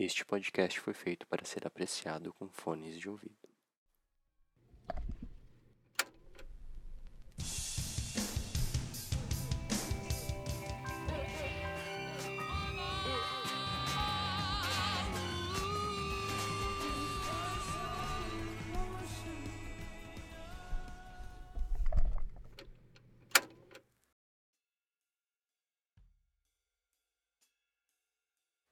Este 0.00 0.24
podcast 0.24 0.78
foi 0.78 0.94
feito 0.94 1.26
para 1.26 1.44
ser 1.44 1.66
apreciado 1.66 2.32
com 2.34 2.48
fones 2.48 2.96
de 2.96 3.08
ouvido. 3.08 3.48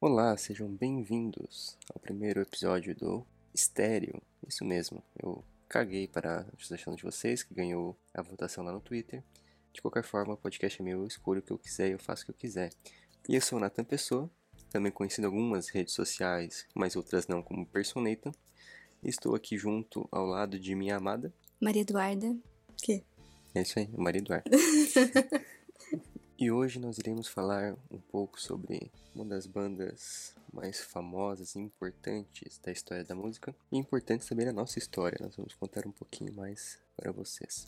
Olá, 0.09 0.37
sejam 0.37 0.69
bem-vindos 0.69 1.77
ao 1.93 2.01
primeiro 2.01 2.41
episódio 2.41 2.95
do 2.95 3.27
Estéreo. 3.53 4.23
Isso 4.47 4.65
mesmo, 4.65 5.03
eu 5.21 5.43
caguei 5.69 6.07
para 6.07 6.43
a 6.43 6.45
sugestão 6.63 6.95
de 6.95 7.03
vocês, 7.03 7.43
que 7.43 7.53
ganhou 7.53 7.97
a 8.15 8.23
votação 8.23 8.63
lá 8.63 8.71
no 8.71 8.81
Twitter. 8.81 9.21
De 9.73 9.83
qualquer 9.83 10.05
forma, 10.05 10.35
o 10.35 10.37
podcast 10.37 10.81
é 10.81 10.85
meu, 10.85 11.01
eu 11.01 11.09
escolho 11.09 11.41
o 11.41 11.43
que 11.43 11.53
eu 11.53 11.59
quiser, 11.59 11.91
eu 11.91 11.99
faço 11.99 12.23
o 12.23 12.27
que 12.27 12.31
eu 12.31 12.37
quiser. 12.37 12.71
E 13.29 13.35
eu 13.35 13.41
sou 13.41 13.59
o 13.59 13.61
Nathan 13.61 13.83
Pessoa, 13.83 14.31
também 14.71 14.93
conhecido 14.93 15.25
em 15.25 15.27
algumas 15.27 15.71
redes 15.71 15.93
sociais, 15.93 16.69
mas 16.73 16.95
outras 16.95 17.27
não, 17.27 17.43
como 17.43 17.67
Personata. 17.67 18.31
Estou 19.03 19.35
aqui 19.35 19.59
junto 19.59 20.09
ao 20.13 20.25
lado 20.25 20.57
de 20.57 20.73
minha 20.77 20.99
amada. 20.99 21.35
Maria 21.61 21.83
Eduarda. 21.83 22.33
Que? 22.77 23.03
É 23.53 23.63
isso 23.63 23.77
aí, 23.77 23.89
Maria 23.89 24.21
Eduarda. 24.21 24.51
E 26.39 26.51
hoje 26.51 26.79
nós 26.79 26.99
iremos 26.99 27.29
falar 27.29 27.75
um 27.91 27.99
pouco 27.99 28.39
sobre 28.39 28.93
uma 29.15 29.25
das 29.25 29.47
bandas 29.47 30.37
mais 30.53 30.79
famosas 30.79 31.57
e 31.57 31.59
importantes 31.59 32.59
da 32.59 32.71
história 32.71 33.03
da 33.03 33.15
música 33.15 33.57
e 33.73 33.79
importantes 33.79 34.29
também 34.29 34.45
na 34.45 34.53
nossa 34.53 34.79
história. 34.79 35.17
Nós 35.19 35.35
vamos 35.35 35.55
contar 35.55 35.87
um 35.87 35.91
pouquinho 35.91 36.35
mais 36.35 36.79
para 36.95 37.11
vocês. 37.11 37.65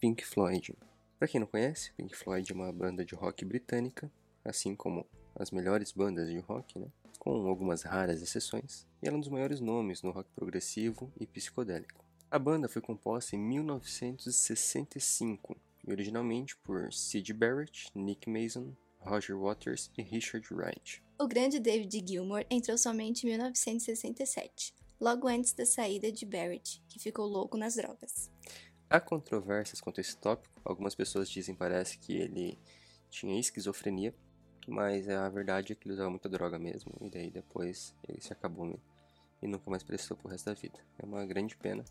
Pink 0.00 0.24
Floyd. 0.24 0.74
Para 1.18 1.28
quem 1.28 1.38
não 1.38 1.46
conhece, 1.46 1.92
Pink 1.92 2.16
Floyd 2.16 2.50
é 2.50 2.54
uma 2.54 2.72
banda 2.72 3.04
de 3.04 3.14
rock 3.14 3.44
britânica, 3.44 4.10
assim 4.42 4.74
como 4.74 5.06
as 5.34 5.50
melhores 5.50 5.92
bandas 5.92 6.30
de 6.30 6.38
rock, 6.38 6.78
né? 6.78 6.88
com 7.18 7.46
algumas 7.46 7.82
raras 7.82 8.22
exceções, 8.22 8.86
e 9.02 9.08
ela 9.08 9.16
é 9.16 9.18
um 9.18 9.20
dos 9.20 9.28
maiores 9.28 9.60
nomes 9.60 10.00
no 10.00 10.10
rock 10.10 10.30
progressivo 10.34 11.12
e 11.20 11.26
psicodélico. 11.26 12.02
A 12.30 12.38
banda 12.38 12.66
foi 12.66 12.80
composta 12.80 13.36
em 13.36 13.38
1965 13.38 15.54
e 15.54 15.65
originalmente 15.86 16.56
por 16.58 16.92
Sid 16.92 17.32
Barrett, 17.32 17.90
Nick 17.94 18.28
Mason, 18.28 18.74
Roger 19.00 19.36
Waters 19.38 19.90
e 19.96 20.02
Richard 20.02 20.46
Wright. 20.52 21.02
O 21.18 21.26
grande 21.26 21.58
David 21.58 22.04
Gilmour 22.06 22.44
entrou 22.50 22.76
somente 22.76 23.24
em 23.24 23.30
1967, 23.30 24.74
logo 25.00 25.28
antes 25.28 25.52
da 25.52 25.64
saída 25.64 26.10
de 26.10 26.26
Barrett, 26.26 26.82
que 26.88 26.98
ficou 26.98 27.26
louco 27.26 27.56
nas 27.56 27.76
drogas. 27.76 28.30
Há 28.90 29.00
controvérsias 29.00 29.80
quanto 29.80 29.98
a 29.98 30.02
esse 30.02 30.16
tópico. 30.16 30.60
Algumas 30.64 30.94
pessoas 30.94 31.28
dizem 31.28 31.54
parece 31.54 31.98
que 31.98 32.12
ele 32.16 32.58
tinha 33.10 33.38
esquizofrenia, 33.38 34.14
mas 34.66 35.08
a 35.08 35.28
verdade 35.28 35.72
é 35.72 35.76
que 35.76 35.86
ele 35.86 35.94
usava 35.94 36.10
muita 36.10 36.28
droga 36.28 36.58
mesmo, 36.58 36.92
e 37.00 37.08
daí 37.08 37.30
depois 37.30 37.94
ele 38.08 38.20
se 38.20 38.32
acabou 38.32 38.66
mesmo, 38.66 38.82
e 39.40 39.46
nunca 39.46 39.70
mais 39.70 39.82
prestou 39.82 40.16
pro 40.16 40.28
resto 40.28 40.46
da 40.46 40.54
vida. 40.54 40.78
É 40.98 41.06
uma 41.06 41.24
grande 41.24 41.56
pena, 41.56 41.84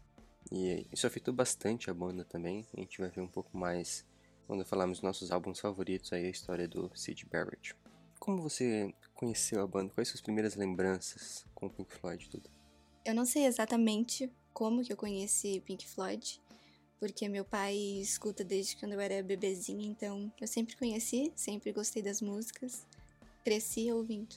e 0.52 0.88
isso 0.92 1.08
afetou 1.08 1.34
bastante 1.34 1.90
a 1.90 1.94
banda 1.94 2.24
também. 2.24 2.66
A 2.76 2.80
gente 2.80 3.00
vai 3.00 3.10
ver 3.10 3.22
um 3.22 3.28
pouco 3.28 3.58
mais 3.58 4.06
quando 4.48 4.64
falarmos 4.64 5.00
dos 5.00 5.04
nossos 5.04 5.32
álbuns 5.32 5.60
favoritos 5.60 6.14
aí, 6.14 6.26
a 6.26 6.30
história 6.30 6.68
do 6.68 6.92
Sid 6.96 7.26
Barrett. 7.26 7.76
Como 8.20 8.42
você 8.42 8.94
conheceu 9.14 9.62
a 9.62 9.68
banda? 9.68 9.92
Quais 9.94 10.08
suas 10.08 10.22
primeiras 10.22 10.56
lembranças 10.56 11.46
com 11.54 11.66
o 11.66 11.70
Pink 11.70 11.94
Floyd 11.94 12.30
tudo? 12.30 12.50
Eu 13.04 13.14
não 13.14 13.26
sei 13.26 13.46
exatamente 13.46 14.32
como 14.54 14.84
que 14.84 14.94
eu 14.94 14.98
conheci 14.98 15.62
Pink 15.66 15.88
Floyd, 15.88 16.42
porque 17.00 17.28
meu 17.28 17.44
pai 17.44 17.76
escuta 17.76 18.44
desde 18.44 18.78
quando 18.78 18.94
eu 18.94 19.00
era 19.00 19.22
bebezinha, 19.22 19.86
então 19.86 20.32
eu 20.40 20.48
sempre 20.48 20.76
conheci, 20.76 21.32
sempre 21.36 21.72
gostei 21.72 22.02
das 22.02 22.22
músicas, 22.22 22.86
cresci 23.44 23.92
ouvindo. 23.92 24.36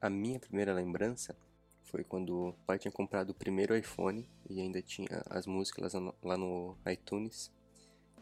A 0.00 0.08
minha 0.08 0.38
primeira 0.38 0.72
lembrança 0.72 1.36
foi 1.84 2.04
quando 2.04 2.48
o 2.48 2.52
pai 2.66 2.78
tinha 2.78 2.92
comprado 2.92 3.30
o 3.30 3.34
primeiro 3.34 3.76
iPhone 3.76 4.26
e 4.48 4.60
ainda 4.60 4.82
tinha 4.82 5.22
as 5.30 5.46
músicas 5.46 5.92
lá 6.22 6.36
no 6.36 6.76
iTunes. 6.90 7.52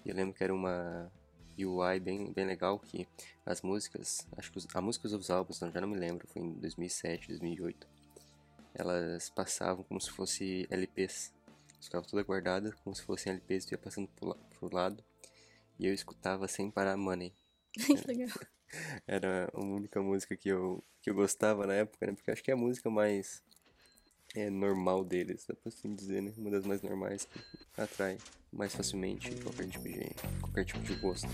E 0.05 0.11
eu 0.11 0.17
lembro 0.17 0.35
que 0.35 0.43
era 0.43 0.55
uma 0.55 1.11
UI 1.59 2.01
bem, 2.01 2.33
bem 2.33 2.47
legal 2.47 2.79
que 2.79 3.07
as 3.45 3.63
músicas, 3.63 4.27
acho 4.37 4.51
que 4.51 4.59
os, 4.59 4.67
a 4.75 4.81
música 4.81 5.09
dos 5.09 5.31
álbuns, 5.31 5.61
não, 5.61 5.71
já 5.71 5.81
não 5.81 5.89
me 5.89 5.97
lembro, 5.97 6.27
foi 6.29 6.43
em 6.43 6.53
2007, 6.55 7.29
2008. 7.29 7.87
Elas 8.75 9.29
passavam 9.31 9.85
como 9.85 10.01
se 10.01 10.11
fosse 10.11 10.67
LPs. 10.71 11.33
Ficavam 11.81 12.09
toda 12.09 12.23
guardada 12.23 12.73
como 12.85 12.95
se 12.95 13.03
fossem 13.03 13.33
LPs, 13.33 13.71
ia 13.71 13.79
passando 13.79 14.09
pro, 14.09 14.35
pro 14.59 14.75
lado. 14.75 15.05
E 15.79 15.87
eu 15.87 15.93
escutava 15.93 16.47
sem 16.49 16.71
parar 16.71 16.97
Money. 16.97 17.35
que 17.75 18.07
legal. 18.07 18.37
Era 19.07 19.51
a 19.53 19.61
única 19.61 20.01
música 20.01 20.37
que 20.37 20.49
eu, 20.49 20.83
que 21.03 21.11
eu 21.11 21.15
gostava 21.15 21.67
na 21.67 21.75
época, 21.75 22.07
né? 22.07 22.13
Porque 22.15 22.31
acho 22.31 22.43
que 22.43 22.51
é 22.51 22.55
a 22.55 22.57
música 22.57 22.89
mais 22.89 23.43
é 24.35 24.49
normal 24.49 25.05
deles, 25.05 25.45
dá 25.47 25.55
pra 25.55 25.69
assim 25.69 25.95
dizer, 25.95 26.23
né? 26.23 26.33
Uma 26.37 26.51
das 26.51 26.65
mais 26.65 26.81
normais 26.83 27.27
que 27.75 27.81
atrai 27.81 28.19
mais 28.51 28.75
facilmente 28.75 29.31
qualquer 29.43 29.69
tipo 29.69 29.85
de, 29.85 30.41
qualquer 30.41 30.65
tipo 30.65 30.81
de 30.81 30.95
gosto. 30.97 31.29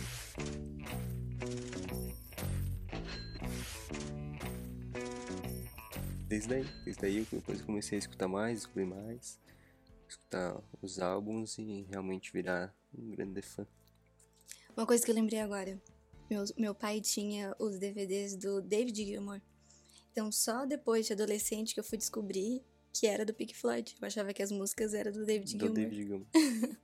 Desde 6.27 6.55
aí, 6.55 6.65
desde 6.85 7.07
aí 7.07 7.19
eu 7.19 7.27
depois 7.31 7.63
comecei 7.63 7.97
a 7.97 8.01
escutar 8.01 8.29
mais, 8.29 8.59
descobrir 8.59 8.85
mais, 8.85 9.39
escutar 10.09 10.61
os 10.83 10.99
álbuns 10.99 11.57
e 11.59 11.87
realmente 11.89 12.33
virar 12.33 12.75
um 12.93 13.11
grande 13.11 13.43
fã. 13.43 13.67
Uma 14.77 14.87
coisa 14.87 15.05
que 15.05 15.11
eu 15.11 15.15
lembrei 15.15 15.41
agora, 15.41 15.81
meu, 16.29 16.45
meu 16.57 16.75
pai 16.75 17.01
tinha 17.01 17.55
os 17.59 17.79
DVDs 17.79 18.37
do 18.37 18.61
David 18.61 19.05
Gilmour. 19.05 19.41
Então 20.13 20.31
só 20.31 20.67
depois 20.67 21.07
de 21.07 21.13
adolescente 21.13 21.75
que 21.75 21.81
eu 21.81 21.85
fui 21.85 21.97
descobrir 21.97 22.63
que 22.93 23.07
era 23.07 23.25
do 23.25 23.35
Pink 23.35 23.57
Floyd. 23.57 23.95
Eu 24.01 24.07
achava 24.07 24.33
que 24.33 24.43
as 24.43 24.51
músicas 24.51 24.95
eram 24.95 25.13
do 25.13 25.25
David 25.25 25.57
do 25.57 25.67
Gilmour. 25.67 25.75
David 25.75 26.03
Gilmour. 26.05 26.27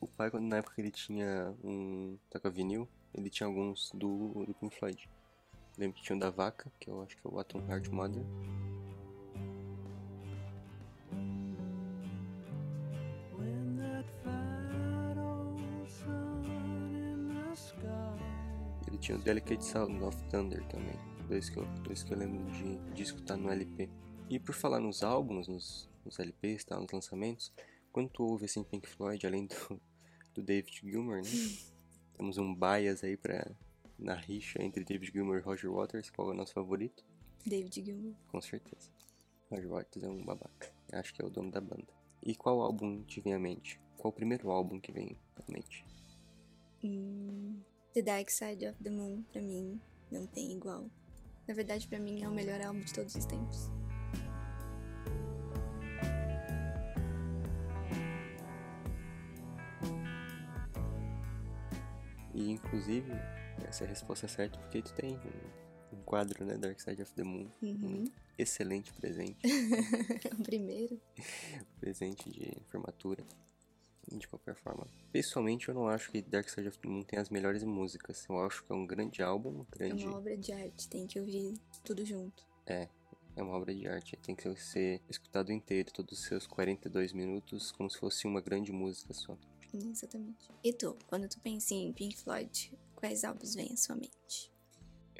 o 0.00 0.06
pai, 0.06 0.30
quando 0.30 0.46
na 0.46 0.58
época 0.58 0.80
ele 0.80 0.90
tinha 0.90 1.54
um 1.62 2.18
toca 2.30 2.50
vinil, 2.50 2.88
ele 3.14 3.28
tinha 3.28 3.46
alguns 3.46 3.90
do, 3.92 4.44
do 4.46 4.54
Pink 4.54 4.76
Floyd. 4.76 5.08
lembro 5.76 5.96
que 5.96 6.02
tinha 6.02 6.16
um 6.16 6.18
da 6.18 6.30
Vaca, 6.30 6.70
que 6.78 6.88
eu 6.88 7.02
acho 7.02 7.16
que 7.16 7.26
é 7.26 7.30
o 7.30 7.38
Atom 7.38 7.60
Heart 7.68 7.88
Mother. 7.88 8.22
Ele 18.86 18.98
tinha 18.98 19.16
o 19.18 19.20
Delicate 19.20 19.64
Sound 19.64 20.02
of 20.04 20.16
Thunder 20.28 20.64
também. 20.68 20.94
Dois 21.28 21.48
que 21.48 21.58
eu, 21.58 21.64
dois 21.82 22.02
que 22.02 22.12
eu 22.12 22.18
lembro 22.18 22.44
de, 22.52 22.76
de 22.92 23.02
escutar 23.02 23.36
no 23.36 23.50
LP. 23.50 23.88
E 24.30 24.38
por 24.38 24.54
falar 24.54 24.78
nos 24.78 25.02
álbuns, 25.02 25.48
nos, 25.48 25.90
nos 26.04 26.20
LPs, 26.20 26.62
tá, 26.62 26.78
nos 26.78 26.92
lançamentos, 26.92 27.52
quando 27.90 28.08
tu 28.10 28.22
ouve 28.22 28.44
assim 28.44 28.62
Pink 28.62 28.88
Floyd, 28.88 29.26
além 29.26 29.44
do, 29.46 29.80
do 30.32 30.40
David 30.40 30.72
Gilmour, 30.72 31.16
né? 31.16 31.22
temos 32.16 32.38
um 32.38 32.54
bias 32.54 33.02
aí 33.02 33.16
pra, 33.16 33.50
na 33.98 34.14
rixa 34.14 34.62
entre 34.62 34.84
David 34.84 35.10
Gilmour 35.12 35.38
e 35.38 35.40
Roger 35.40 35.72
Waters. 35.72 36.10
Qual 36.10 36.28
é 36.28 36.30
o 36.30 36.36
nosso 36.36 36.52
favorito? 36.52 37.04
David 37.44 37.84
Gilmour. 37.84 38.14
Com 38.30 38.40
certeza. 38.40 38.88
Roger 39.50 39.68
Waters 39.68 40.04
é 40.04 40.08
um 40.08 40.24
babaca. 40.24 40.72
Acho 40.92 41.12
que 41.12 41.20
é 41.20 41.24
o 41.24 41.30
dono 41.30 41.50
da 41.50 41.60
banda. 41.60 41.92
E 42.22 42.36
qual 42.36 42.60
álbum 42.60 43.02
te 43.02 43.20
vem 43.20 43.34
à 43.34 43.38
mente? 43.38 43.80
Qual 43.98 44.12
o 44.12 44.14
primeiro 44.14 44.48
álbum 44.52 44.78
que 44.78 44.92
vem 44.92 45.18
à 45.34 45.52
mente? 45.52 45.84
Hum, 46.84 47.60
the 47.94 48.02
Dark 48.02 48.30
Side 48.30 48.64
of 48.68 48.80
the 48.80 48.90
Moon, 48.90 49.24
pra 49.32 49.42
mim, 49.42 49.80
não 50.08 50.24
tem 50.28 50.52
igual. 50.52 50.88
Na 51.48 51.54
verdade, 51.54 51.88
pra 51.88 51.98
mim, 51.98 52.22
é 52.22 52.28
o 52.28 52.32
melhor 52.32 52.60
álbum 52.60 52.78
de 52.78 52.94
todos 52.94 53.16
os 53.16 53.24
tempos. 53.24 53.68
Inclusive, 62.70 63.10
essa 63.66 63.82
é 63.82 63.86
a 63.86 63.90
resposta 63.90 64.28
certa 64.28 64.56
porque 64.60 64.80
tu 64.80 64.94
tem 64.94 65.18
um, 65.92 65.96
um 65.96 66.02
quadro, 66.02 66.44
né, 66.44 66.56
Dark 66.56 66.78
Side 66.80 67.02
of 67.02 67.12
the 67.14 67.24
Moon. 67.24 67.50
Uhum. 67.60 68.04
Um 68.04 68.04
excelente 68.38 68.92
presente. 68.92 69.38
o 70.38 70.42
primeiro. 70.44 71.00
presente 71.80 72.30
de 72.30 72.56
formatura. 72.68 73.24
De 74.10 74.26
qualquer 74.26 74.56
forma. 74.56 74.86
Pessoalmente, 75.12 75.68
eu 75.68 75.74
não 75.74 75.86
acho 75.86 76.10
que 76.10 76.22
Dark 76.22 76.48
Side 76.48 76.68
of 76.68 76.78
the 76.78 76.88
Moon 76.88 77.02
tem 77.02 77.18
as 77.18 77.28
melhores 77.28 77.62
músicas. 77.62 78.26
Eu 78.28 78.44
acho 78.44 78.64
que 78.64 78.72
é 78.72 78.74
um 78.74 78.86
grande 78.86 79.22
álbum. 79.22 79.64
Grande... 79.70 80.04
É 80.04 80.06
uma 80.06 80.18
obra 80.18 80.36
de 80.36 80.52
arte, 80.52 80.88
tem 80.88 81.06
que 81.06 81.20
ouvir 81.20 81.54
tudo 81.84 82.04
junto. 82.04 82.44
É, 82.66 82.88
é 83.36 83.42
uma 83.42 83.56
obra 83.56 83.74
de 83.74 83.86
arte. 83.86 84.16
Tem 84.16 84.34
que 84.34 84.52
ser 84.56 85.00
escutado 85.08 85.52
inteiro, 85.52 85.92
todos 85.92 86.18
os 86.18 86.24
seus 86.24 86.46
42 86.46 87.12
minutos, 87.12 87.70
como 87.70 87.90
se 87.90 87.98
fosse 87.98 88.26
uma 88.26 88.40
grande 88.40 88.72
música 88.72 89.12
só. 89.12 89.36
Exatamente. 89.72 90.50
E 90.62 90.72
tu, 90.72 90.96
quando 91.06 91.28
tu 91.28 91.38
pensa 91.40 91.74
em 91.74 91.92
Pink 91.92 92.16
Floyd, 92.16 92.72
quais 92.96 93.24
álbuns 93.24 93.54
vêm 93.54 93.72
à 93.72 93.76
sua 93.76 93.96
mente? 93.96 94.52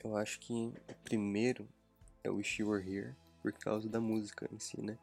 Eu 0.03 0.17
acho 0.17 0.41
que 0.41 0.53
o 0.53 0.95
primeiro 1.05 1.69
é 2.25 2.31
Wish 2.31 2.61
You 2.61 2.71
Were 2.71 2.89
Here 2.89 3.15
por 3.43 3.53
causa 3.53 3.89
da 3.89 4.01
música 4.01 4.49
em 4.53 4.59
si, 4.59 4.81
né? 4.81 4.99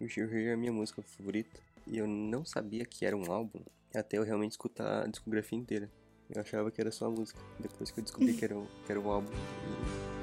Wish 0.00 0.18
You 0.18 0.26
Were 0.26 0.36
Here 0.36 0.50
é 0.50 0.54
a 0.54 0.56
minha 0.56 0.72
música 0.72 1.02
favorita 1.02 1.60
e 1.86 1.98
eu 1.98 2.06
não 2.06 2.44
sabia 2.44 2.84
que 2.84 3.04
era 3.04 3.16
um 3.16 3.30
álbum 3.30 3.62
até 3.94 4.18
eu 4.18 4.22
realmente 4.22 4.52
escutar 4.52 5.04
a 5.04 5.06
discografia 5.06 5.58
inteira. 5.58 5.90
Eu 6.28 6.40
achava 6.40 6.70
que 6.70 6.80
era 6.80 6.92
só 6.92 7.06
a 7.06 7.10
música, 7.10 7.40
depois 7.58 7.90
que 7.90 7.98
eu 7.98 8.04
descobri 8.04 8.34
que 8.34 8.44
era, 8.44 8.54
que 8.86 8.92
era 8.92 9.00
um 9.00 9.10
álbum. 9.10 9.32
E 9.32 10.19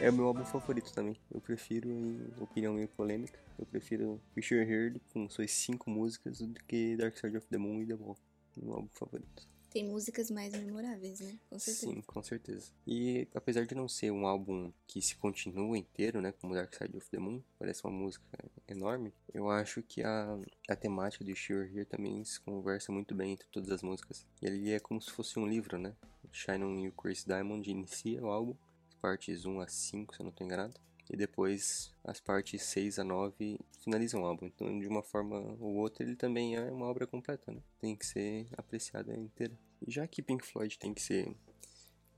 É 0.00 0.10
o 0.10 0.12
meu 0.12 0.26
álbum 0.26 0.44
favorito 0.44 0.92
também. 0.92 1.16
Eu 1.28 1.40
prefiro, 1.40 1.90
em 1.90 2.32
opinião 2.40 2.72
meio 2.72 2.86
polêmica, 2.86 3.36
eu 3.58 3.66
prefiro 3.66 4.20
You 4.36 4.62
Heard 4.62 5.00
com 5.12 5.28
suas 5.28 5.50
cinco 5.50 5.90
músicas 5.90 6.38
do 6.38 6.54
que 6.64 6.96
Dark 6.96 7.16
Side 7.18 7.36
of 7.36 7.48
the 7.48 7.58
Moon 7.58 7.82
e 7.82 7.86
The 7.86 7.94
Wall. 7.94 8.16
Meu 8.56 8.74
álbum 8.74 8.88
favorito. 8.92 9.48
Tem 9.70 9.84
músicas 9.84 10.30
mais 10.30 10.52
memoráveis, 10.52 11.18
né? 11.18 11.36
Com 11.50 11.58
certeza. 11.58 11.92
Sim, 11.92 12.00
com 12.02 12.22
certeza. 12.22 12.72
E 12.86 13.26
apesar 13.34 13.66
de 13.66 13.74
não 13.74 13.88
ser 13.88 14.12
um 14.12 14.24
álbum 14.24 14.72
que 14.86 15.02
se 15.02 15.16
continua 15.16 15.76
inteiro, 15.76 16.20
né? 16.20 16.30
Como 16.30 16.54
Dark 16.54 16.72
Side 16.74 16.96
of 16.96 17.10
the 17.10 17.18
Moon, 17.18 17.42
parece 17.58 17.84
uma 17.84 17.92
música 17.92 18.24
enorme, 18.68 19.12
eu 19.34 19.50
acho 19.50 19.82
que 19.82 20.04
a, 20.04 20.38
a 20.68 20.76
temática 20.76 21.24
de 21.24 21.34
Sure 21.34 21.68
Here 21.76 21.84
também 21.84 22.24
se 22.24 22.40
conversa 22.40 22.92
muito 22.92 23.16
bem 23.16 23.32
entre 23.32 23.48
todas 23.50 23.70
as 23.70 23.82
músicas. 23.82 24.24
E 24.40 24.46
ele 24.46 24.70
é 24.70 24.78
como 24.78 25.02
se 25.02 25.10
fosse 25.10 25.40
um 25.40 25.46
livro, 25.46 25.76
né? 25.76 25.92
Shine 26.30 26.62
on 26.62 26.78
You 26.78 26.92
Chris 26.92 27.24
Diamond 27.24 27.68
inicia 27.68 28.22
o 28.22 28.28
álbum 28.28 28.54
partes 28.98 29.44
1 29.44 29.60
a 29.60 29.66
5, 29.66 30.14
se 30.14 30.20
eu 30.20 30.24
não 30.24 30.30
estou 30.30 30.46
enganado. 30.46 30.74
E 31.10 31.16
depois 31.16 31.94
as 32.04 32.20
partes 32.20 32.62
6 32.64 32.98
a 32.98 33.04
9 33.04 33.58
finalizam 33.82 34.22
o 34.22 34.26
álbum. 34.26 34.46
Então, 34.46 34.78
de 34.78 34.86
uma 34.86 35.02
forma 35.02 35.38
ou 35.58 35.76
outra, 35.76 36.02
ele 36.02 36.14
também 36.14 36.56
é 36.56 36.70
uma 36.70 36.86
obra 36.86 37.06
completa, 37.06 37.50
né? 37.50 37.62
Tem 37.80 37.96
que 37.96 38.04
ser 38.04 38.46
apreciada 38.56 39.16
inteira. 39.16 39.58
E 39.86 39.90
já 39.90 40.06
que 40.06 40.20
Pink 40.20 40.44
Floyd 40.44 40.78
tem 40.78 40.92
que 40.92 41.00
ser 41.00 41.34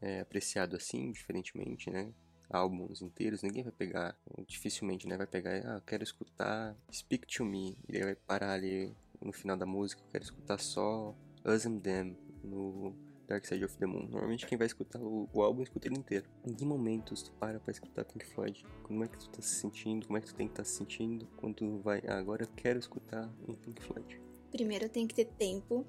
é, 0.01 0.21
apreciado 0.21 0.75
assim, 0.77 1.13
diferentemente, 1.13 1.91
né? 1.91 2.13
Álbuns 2.49 3.01
inteiros, 3.01 3.43
ninguém 3.43 3.63
vai 3.63 3.73
pegar, 3.73 4.19
dificilmente, 4.49 5.07
né? 5.07 5.17
Vai 5.17 5.27
pegar, 5.27 5.57
ah, 5.67 5.81
quero 5.87 6.03
escutar 6.03 6.77
Speak 6.93 7.29
to 7.29 7.45
Me, 7.45 7.79
e 7.89 7.97
aí 7.97 8.03
vai 8.03 8.17
parar 8.17 8.55
ali 8.55 8.93
no 9.21 9.33
final 9.33 9.57
da 9.57 9.67
música, 9.67 10.03
quero 10.11 10.25
escutar 10.25 10.59
só 10.59 11.15
Us 11.45 11.65
and 11.65 11.79
Them 11.79 12.17
no 12.43 12.97
Dark 13.31 13.47
Side 13.47 13.65
of 13.65 13.77
the 13.77 13.87
Moon. 13.87 14.09
Normalmente 14.09 14.45
quem 14.45 14.59
vai 14.59 14.67
escutar 14.67 15.01
o, 15.01 15.29
o 15.33 15.43
álbum 15.43 15.63
escuta 15.63 15.87
ele 15.87 15.97
inteiro. 15.97 16.29
Em 16.45 16.53
que 16.53 16.65
momentos 16.65 17.23
tu 17.23 17.31
para 17.35 17.61
pra 17.61 17.71
escutar 17.71 18.05
Pink 18.05 18.27
Floyd? 18.27 18.67
Como 18.83 19.05
é 19.05 19.09
que 19.09 19.17
tu 19.17 19.29
tá 19.29 19.41
se 19.41 19.55
sentindo? 19.55 20.07
Como 20.07 20.19
é 20.19 20.21
que 20.21 20.27
tu 20.27 20.35
tem 20.35 20.49
que 20.49 20.53
estar 20.53 20.65
tá 20.65 20.69
se 20.69 20.77
sentindo 20.77 21.27
quando 21.37 21.55
tu 21.55 21.79
vai, 21.79 22.03
ah, 22.09 22.19
agora 22.19 22.45
quero 22.57 22.81
escutar 22.81 23.33
um 23.49 23.55
Pink 23.55 23.81
Floyd? 23.85 24.21
Primeiro 24.51 24.89
tem 24.89 25.07
que 25.07 25.15
ter 25.15 25.27
tempo, 25.27 25.87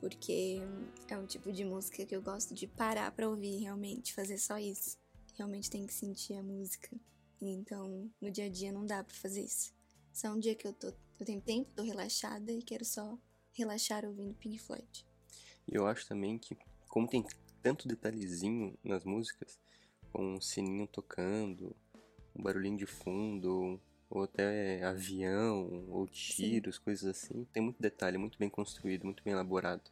porque 0.00 0.60
é 1.08 1.18
um 1.18 1.26
tipo 1.26 1.50
de 1.50 1.64
música 1.64 2.06
que 2.06 2.14
eu 2.14 2.22
gosto 2.22 2.54
de 2.54 2.68
parar 2.68 3.10
pra 3.10 3.28
ouvir 3.28 3.58
realmente, 3.58 4.14
fazer 4.14 4.38
só 4.38 4.56
isso. 4.56 4.96
Realmente 5.36 5.68
tem 5.68 5.84
que 5.84 5.92
sentir 5.92 6.34
a 6.34 6.42
música. 6.42 6.96
Então, 7.42 8.08
no 8.20 8.30
dia 8.30 8.44
a 8.44 8.48
dia 8.48 8.70
não 8.70 8.86
dá 8.86 9.02
pra 9.02 9.16
fazer 9.16 9.42
isso. 9.42 9.74
Só 10.12 10.28
um 10.28 10.38
dia 10.38 10.54
que 10.54 10.68
eu 10.68 10.72
tô, 10.72 10.92
eu 11.18 11.26
tenho 11.26 11.40
tempo, 11.40 11.74
tô 11.74 11.82
relaxada 11.82 12.52
e 12.52 12.62
quero 12.62 12.84
só 12.84 13.18
relaxar 13.52 14.04
ouvindo 14.04 14.34
Pink 14.34 14.58
Floyd. 14.58 15.09
E 15.70 15.76
eu 15.76 15.86
acho 15.86 16.06
também 16.08 16.36
que, 16.36 16.56
como 16.88 17.06
tem 17.06 17.24
tanto 17.62 17.86
detalhezinho 17.86 18.76
nas 18.82 19.04
músicas, 19.04 19.58
com 20.12 20.34
um 20.34 20.40
sininho 20.40 20.86
tocando, 20.88 21.76
um 22.34 22.42
barulhinho 22.42 22.76
de 22.76 22.86
fundo, 22.86 23.80
ou 24.10 24.24
até 24.24 24.82
avião, 24.82 25.86
ou 25.88 26.08
tiros, 26.08 26.76
Sim. 26.76 26.82
coisas 26.82 27.08
assim, 27.08 27.46
tem 27.52 27.62
muito 27.62 27.80
detalhe, 27.80 28.18
muito 28.18 28.36
bem 28.36 28.48
construído, 28.48 29.04
muito 29.04 29.22
bem 29.22 29.32
elaborado. 29.32 29.88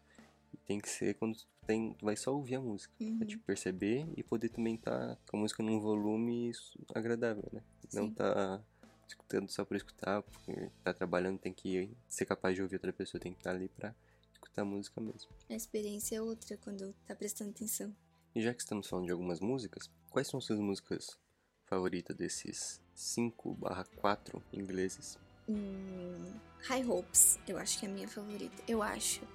E 0.52 0.56
tem 0.56 0.80
que 0.80 0.88
ser 0.88 1.14
quando 1.14 1.36
tu, 1.36 1.46
tem, 1.64 1.92
tu 1.92 2.04
vai 2.04 2.16
só 2.16 2.34
ouvir 2.34 2.56
a 2.56 2.60
música, 2.60 2.92
uhum. 3.00 3.18
pra 3.18 3.26
te 3.26 3.38
perceber 3.38 4.08
e 4.16 4.22
poder 4.24 4.48
também 4.48 4.74
estar 4.74 5.14
tá 5.14 5.18
com 5.30 5.36
a 5.36 5.40
música 5.40 5.62
num 5.62 5.78
volume 5.78 6.50
agradável, 6.92 7.48
né? 7.52 7.62
Sim. 7.88 8.00
Não 8.00 8.10
tá 8.10 8.60
escutando 9.06 9.48
só 9.48 9.64
por 9.64 9.76
escutar, 9.76 10.22
porque 10.22 10.70
tá 10.82 10.92
trabalhando, 10.92 11.38
tem 11.38 11.52
que 11.52 11.88
ser 12.08 12.26
capaz 12.26 12.56
de 12.56 12.62
ouvir 12.62 12.76
outra 12.76 12.92
pessoa, 12.92 13.20
tem 13.20 13.32
que 13.32 13.38
estar 13.38 13.50
tá 13.50 13.56
ali 13.56 13.68
pra 13.68 13.94
escutar 14.44 14.64
música 14.64 15.00
mesmo. 15.00 15.30
A 15.48 15.54
experiência 15.54 16.16
é 16.16 16.22
outra 16.22 16.56
quando 16.56 16.94
tá 17.06 17.14
prestando 17.14 17.50
atenção. 17.50 17.94
E 18.34 18.42
já 18.42 18.54
que 18.54 18.60
estamos 18.60 18.86
falando 18.86 19.06
de 19.06 19.12
algumas 19.12 19.40
músicas, 19.40 19.90
quais 20.10 20.28
são 20.28 20.40
suas 20.40 20.60
músicas 20.60 21.18
favoritas 21.66 22.16
desses 22.16 22.80
5 22.94 23.54
barra 23.54 23.84
4 23.96 24.42
ingleses? 24.52 25.18
Hum, 25.48 26.38
High 26.60 26.86
Hopes, 26.86 27.38
eu 27.48 27.58
acho 27.58 27.78
que 27.78 27.86
é 27.86 27.88
a 27.88 27.92
minha 27.92 28.08
favorita. 28.08 28.62
Eu 28.68 28.82
acho. 28.82 29.26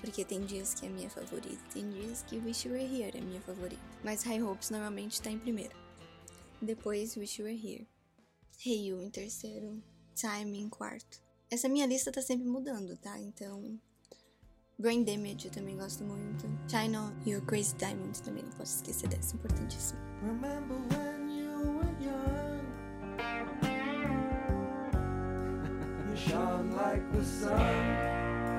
Porque 0.00 0.24
tem 0.24 0.44
dias 0.44 0.74
que 0.74 0.84
é 0.84 0.88
a 0.88 0.92
minha 0.92 1.08
favorita, 1.08 1.62
tem 1.72 1.88
dias 1.88 2.22
que 2.22 2.36
Wish 2.38 2.68
You 2.68 2.74
Were 2.74 2.84
Here 2.84 3.16
é 3.16 3.20
a 3.20 3.24
minha 3.24 3.40
favorita. 3.40 3.82
Mas 4.04 4.22
High 4.22 4.42
Hopes 4.42 4.70
normalmente 4.70 5.20
tá 5.20 5.30
em 5.30 5.38
primeiro. 5.38 5.74
Depois 6.60 7.16
Wish 7.16 7.40
You 7.40 7.46
Were 7.46 7.56
Here. 7.66 7.88
Hey 8.64 8.88
You 8.88 9.00
em 9.00 9.10
terceiro. 9.10 9.82
Time 10.14 10.58
em 10.58 10.68
quarto. 10.68 11.22
Essa 11.50 11.68
minha 11.68 11.86
lista 11.86 12.12
tá 12.12 12.20
sempre 12.20 12.46
mudando, 12.46 12.96
tá? 12.96 13.18
Então 13.20 13.80
Brain 14.78 15.04
Damage 15.04 15.46
eu 15.46 15.50
também 15.50 15.74
gosto 15.74 16.04
muito. 16.04 16.46
China 16.68 17.10
e 17.24 17.34
o 17.34 17.40
Crazy 17.42 17.74
Diamonds 17.76 18.20
também 18.20 18.42
não 18.42 18.52
posso 18.52 18.76
esquecer 18.76 19.08
dessa, 19.08 19.34
importantíssimo. 19.34 19.98
Remember 20.22 20.76
when 20.90 21.30
you 21.30 21.78
were 21.78 21.94
young 21.98 22.60
You 26.10 26.16
shone 26.16 26.74
like 26.74 27.02
the 27.12 27.24
sun 27.24 28.56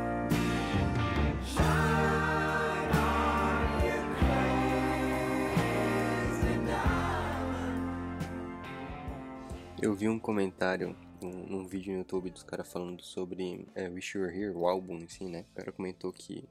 Eu 9.79 9.93
vi 9.93 10.09
um 10.09 10.17
comentário 10.17 10.95
num, 11.21 11.65
vídeo 11.65 11.93
no 11.93 11.99
YouTube 11.99 12.29
dos 12.29 12.43
caras 12.43 12.71
falando 12.71 13.01
sobre 13.01 13.67
é, 13.75 13.87
Wish 13.89 14.17
You 14.17 14.23
Were 14.23 14.37
Here, 14.37 14.55
o 14.55 14.67
álbum 14.67 14.97
em 14.97 15.07
si, 15.07 15.25
né? 15.25 15.45
O 15.51 15.55
cara 15.55 15.71
comentou 15.71 16.11
que 16.11 16.47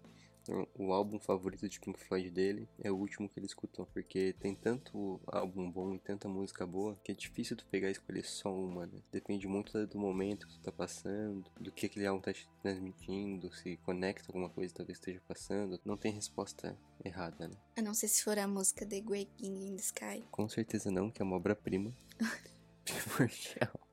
o 0.79 0.93
álbum 0.93 1.19
favorito 1.19 1.69
de 1.69 1.81
Pink 1.81 1.99
Floyd 1.99 2.31
dele 2.31 2.69
é 2.81 2.91
o 2.91 2.97
último 2.97 3.29
que 3.29 3.39
ele 3.39 3.47
escutou, 3.47 3.87
porque 3.87 4.35
tem 4.39 4.55
tanto 4.55 5.21
álbum 5.27 5.71
bom 5.71 5.95
e 5.95 5.99
tanta 5.99 6.29
música 6.29 6.67
boa 6.67 6.97
que 7.03 7.13
é 7.13 7.15
difícil 7.15 7.57
tu 7.57 7.67
pegar 7.67 7.89
e 7.89 7.93
escolher 7.93 8.25
só 8.25 8.53
uma, 8.53 8.87
né? 8.87 9.01
Depende 9.11 9.47
muito 9.47 9.87
do 9.87 9.99
momento 9.99 10.47
que 10.47 10.55
tu 10.55 10.61
tá 10.61 10.73
passando, 10.73 11.45
do 11.61 11.73
que 11.73 11.87
aquele 11.87 12.07
álbum 12.07 12.21
tá 12.21 12.33
te 12.33 12.49
transmitindo, 12.63 13.53
se 13.55 13.77
conecta 13.79 14.29
alguma 14.29 14.49
coisa 14.49 14.73
que 14.73 14.77
talvez 14.77 14.99
esteja 14.99 15.21
passando. 15.27 15.81
Não 15.85 15.97
tem 15.97 16.13
resposta 16.13 16.77
errada, 17.05 17.49
né? 17.49 17.57
A 17.77 17.83
não 17.83 17.95
ser 17.95 18.09
se 18.09 18.23
for 18.23 18.39
a 18.39 18.47
música 18.47 18.87
The 18.87 19.01
Great 19.01 19.33
King 19.37 19.67
in 19.67 19.77
the 19.77 19.83
Sky. 19.83 20.25
Com 20.31 20.49
certeza 20.49 20.91
não, 20.91 21.11
que 21.11 21.21
é 21.21 21.25
uma 21.25 21.37
obra-prima. 21.37 21.93
primordial. 22.85 23.86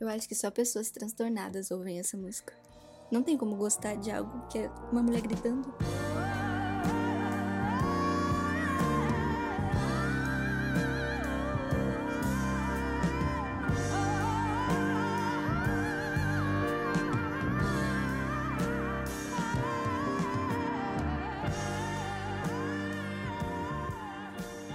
Eu 0.00 0.08
acho 0.08 0.28
que 0.28 0.34
só 0.34 0.50
pessoas 0.50 0.90
transtornadas 0.90 1.70
ouvem 1.70 1.98
essa 1.98 2.16
música. 2.16 2.52
Não 3.10 3.22
tem 3.22 3.36
como 3.36 3.56
gostar 3.56 3.94
de 3.94 4.10
algo 4.10 4.46
que 4.48 4.58
é 4.58 4.68
uma 4.90 5.02
mulher 5.02 5.20
gritando. 5.20 5.72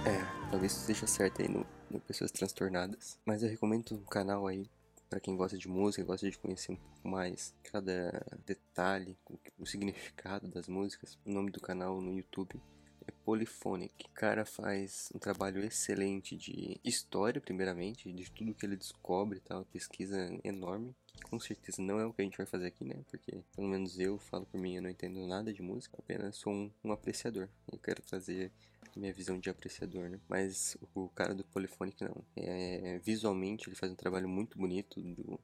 É, 0.06 0.24
talvez 0.50 0.72
esteja 0.72 1.06
certo 1.06 1.42
aí 1.42 1.48
no, 1.48 1.66
no 1.90 2.00
Pessoas 2.00 2.30
Transtornadas. 2.30 3.18
Mas 3.26 3.42
eu 3.42 3.50
recomendo 3.50 3.94
um 3.94 4.04
canal 4.04 4.46
aí 4.46 4.66
para 5.10 5.18
quem 5.18 5.36
gosta 5.36 5.58
de 5.58 5.68
música, 5.68 6.04
gosta 6.04 6.30
de 6.30 6.38
conhecer 6.38 6.70
um 6.70 6.76
pouco 6.76 7.08
mais 7.08 7.52
cada 7.64 8.24
detalhe, 8.46 9.18
o 9.58 9.66
significado 9.66 10.46
das 10.46 10.68
músicas, 10.68 11.18
o 11.26 11.30
nome 11.32 11.50
do 11.50 11.60
canal 11.60 12.00
no 12.00 12.16
YouTube 12.16 12.60
é 13.06 13.12
Polyphonic. 13.24 14.06
O 14.06 14.14
cara 14.14 14.44
faz 14.44 15.10
um 15.12 15.18
trabalho 15.18 15.64
excelente 15.64 16.36
de 16.36 16.80
história, 16.84 17.40
primeiramente, 17.40 18.12
de 18.12 18.30
tudo 18.30 18.54
que 18.54 18.64
ele 18.64 18.76
descobre 18.76 19.38
e 19.38 19.40
tal, 19.40 19.64
pesquisa 19.64 20.16
enorme. 20.44 20.94
Com 21.28 21.38
certeza 21.38 21.80
não 21.80 22.00
é 22.00 22.06
o 22.06 22.12
que 22.12 22.22
a 22.22 22.24
gente 22.24 22.36
vai 22.36 22.46
fazer 22.46 22.66
aqui, 22.66 22.84
né? 22.84 22.96
Porque, 23.08 23.42
pelo 23.54 23.68
menos 23.68 23.98
eu 23.98 24.18
falo 24.18 24.46
por 24.46 24.60
mim, 24.60 24.76
eu 24.76 24.82
não 24.82 24.90
entendo 24.90 25.26
nada 25.26 25.52
de 25.52 25.62
música, 25.62 25.96
apenas 25.98 26.36
sou 26.36 26.52
um, 26.52 26.70
um 26.84 26.92
apreciador. 26.92 27.48
Eu 27.70 27.78
quero 27.78 28.02
trazer 28.02 28.52
minha 28.96 29.12
visão 29.12 29.38
de 29.38 29.48
apreciador, 29.48 30.08
né? 30.08 30.18
Mas 30.28 30.76
o 30.94 31.08
cara 31.08 31.34
do 31.34 31.44
Polyphonic 31.44 32.02
não. 32.02 32.24
É, 32.36 32.98
visualmente 33.04 33.68
ele 33.68 33.76
faz 33.76 33.92
um 33.92 33.96
trabalho 33.96 34.28
muito 34.28 34.58
bonito 34.58 35.00
do, 35.00 35.38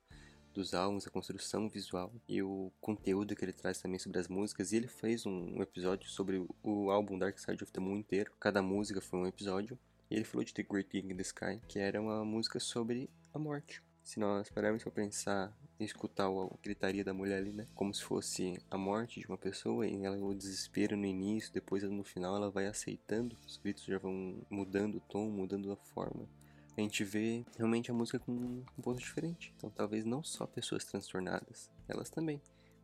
dos 0.52 0.75
álbuns, 0.75 1.06
a 1.06 1.11
construção 1.11 1.68
visual 1.68 2.12
e 2.28 2.42
o 2.42 2.73
conteúdo 2.80 3.37
que 3.37 3.45
ele 3.45 3.52
traz 3.52 3.80
também 3.80 3.99
sobre 3.99 4.18
as 4.18 4.28
músicas. 4.28 4.73
E 4.73 4.76
ele 4.76 4.88
fez 4.88 5.26
um, 5.26 5.62
episódio 5.62 6.09
sobre 6.09 6.45
o, 6.62 6.90
álbum 6.90 7.18
Dark 7.18 7.38
Side 7.38 7.62
of 7.62 7.73
the 7.73 7.80
Moon 7.80 7.99
inteiro. 7.99 8.33
Cada 8.40 8.62
música 8.62 9.00
foi 9.00 9.21
um 9.21 9.26
episódio. 9.26 9.78
E 10.11 10.14
ele 10.14 10.25
falou 10.25 10.45
de 10.45 10.54
The 10.54 10.62
Great 10.62 10.88
King 10.88 11.12
in 11.12 11.16
the 11.16 11.23
Sky, 11.23 11.61
que 11.66 11.78
era 11.78 12.00
uma 12.00 12.25
música 12.25 12.61
sobre 12.61 13.11
a 13.35 13.38
morte. 13.38 13.83
Se 14.02 14.21
nós 14.21 14.49
pararmos 14.49 14.85
para 14.85 14.92
pensar 14.92 15.56
escutar 15.85 16.26
a 16.26 16.49
gritaria 16.62 17.04
da 17.04 17.12
mulher 17.12 17.38
ali, 17.38 17.52
né? 17.52 17.66
Como 17.75 17.92
se 17.92 18.02
fosse 18.02 18.59
a 18.71 18.78
morte 18.78 19.21
de 19.21 19.26
uma 19.26 19.38
pessoa 19.38 19.87
e 19.87 20.04
ela 20.04 20.16
o 20.16 20.35
desespero 20.35 20.97
no 20.97 21.06
início, 21.06 21.52
depois 21.52 21.83
no 21.83 22.04
final 22.04 22.37
ela 22.37 22.50
vai 22.50 22.66
aceitando, 22.66 23.37
os 23.47 23.56
gritos 23.56 23.85
já 23.85 23.99
vão 23.99 24.40
mudando 24.50 24.97
o 24.97 25.00
tom, 25.00 25.28
mudando 25.30 25.71
a 25.73 25.76
forma. 25.76 26.28
A 26.76 26.80
gente 26.80 27.04
vê 27.04 27.45
realmente 27.56 27.90
a 27.90 27.95
música 27.95 28.18
com 28.18 28.33
um 28.33 28.83
ponto 28.83 28.99
diferente. 28.99 29.52
Então 29.56 29.71
talvez 29.71 30.04
não 30.04 30.23
só 30.23 30.47
pessoas 30.47 30.85
transtornadas, 30.85 31.71
elas 31.88 32.11
também. 32.11 32.40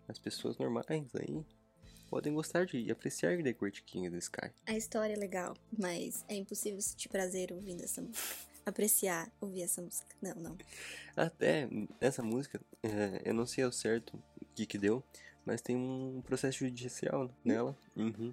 As 0.09 0.19
pessoas 0.19 0.59
normais 0.59 1.15
aí 1.15 1.45
podem 2.09 2.35
gostar 2.35 2.67
de 2.67 2.91
apreciar 2.91 3.43
The 3.43 3.53
Great 3.53 3.83
King 3.85 4.09
of 4.09 4.17
the 4.17 4.19
Sky. 4.19 4.51
A 4.67 4.77
história 4.77 5.15
é 5.15 5.17
legal, 5.17 5.57
mas 5.79 6.25
é 6.29 6.35
impossível 6.35 6.81
sentir 6.81 7.09
prazer 7.09 7.53
ouvindo 7.53 7.83
essa 7.83 8.03
música 8.03 8.51
apreciar 8.64 9.31
ouvir 9.40 9.62
essa 9.62 9.83
música. 9.83 10.14
Não, 10.21 10.35
não. 10.35 10.59
Até 11.16 11.69
essa 12.00 12.23
música, 12.23 12.61
é, 12.83 13.23
eu 13.25 13.35
não 13.35 13.47
sei 13.47 13.64
ao 13.64 13.73
certo 13.73 14.16
o 14.40 14.45
que 14.54 14.66
que 14.66 14.78
deu, 14.78 15.02
mas 15.45 15.61
tem 15.61 15.76
um 15.76 16.23
processo 16.25 16.59
judicial 16.59 17.31
nela. 17.45 17.76
Uhum. 17.97 18.33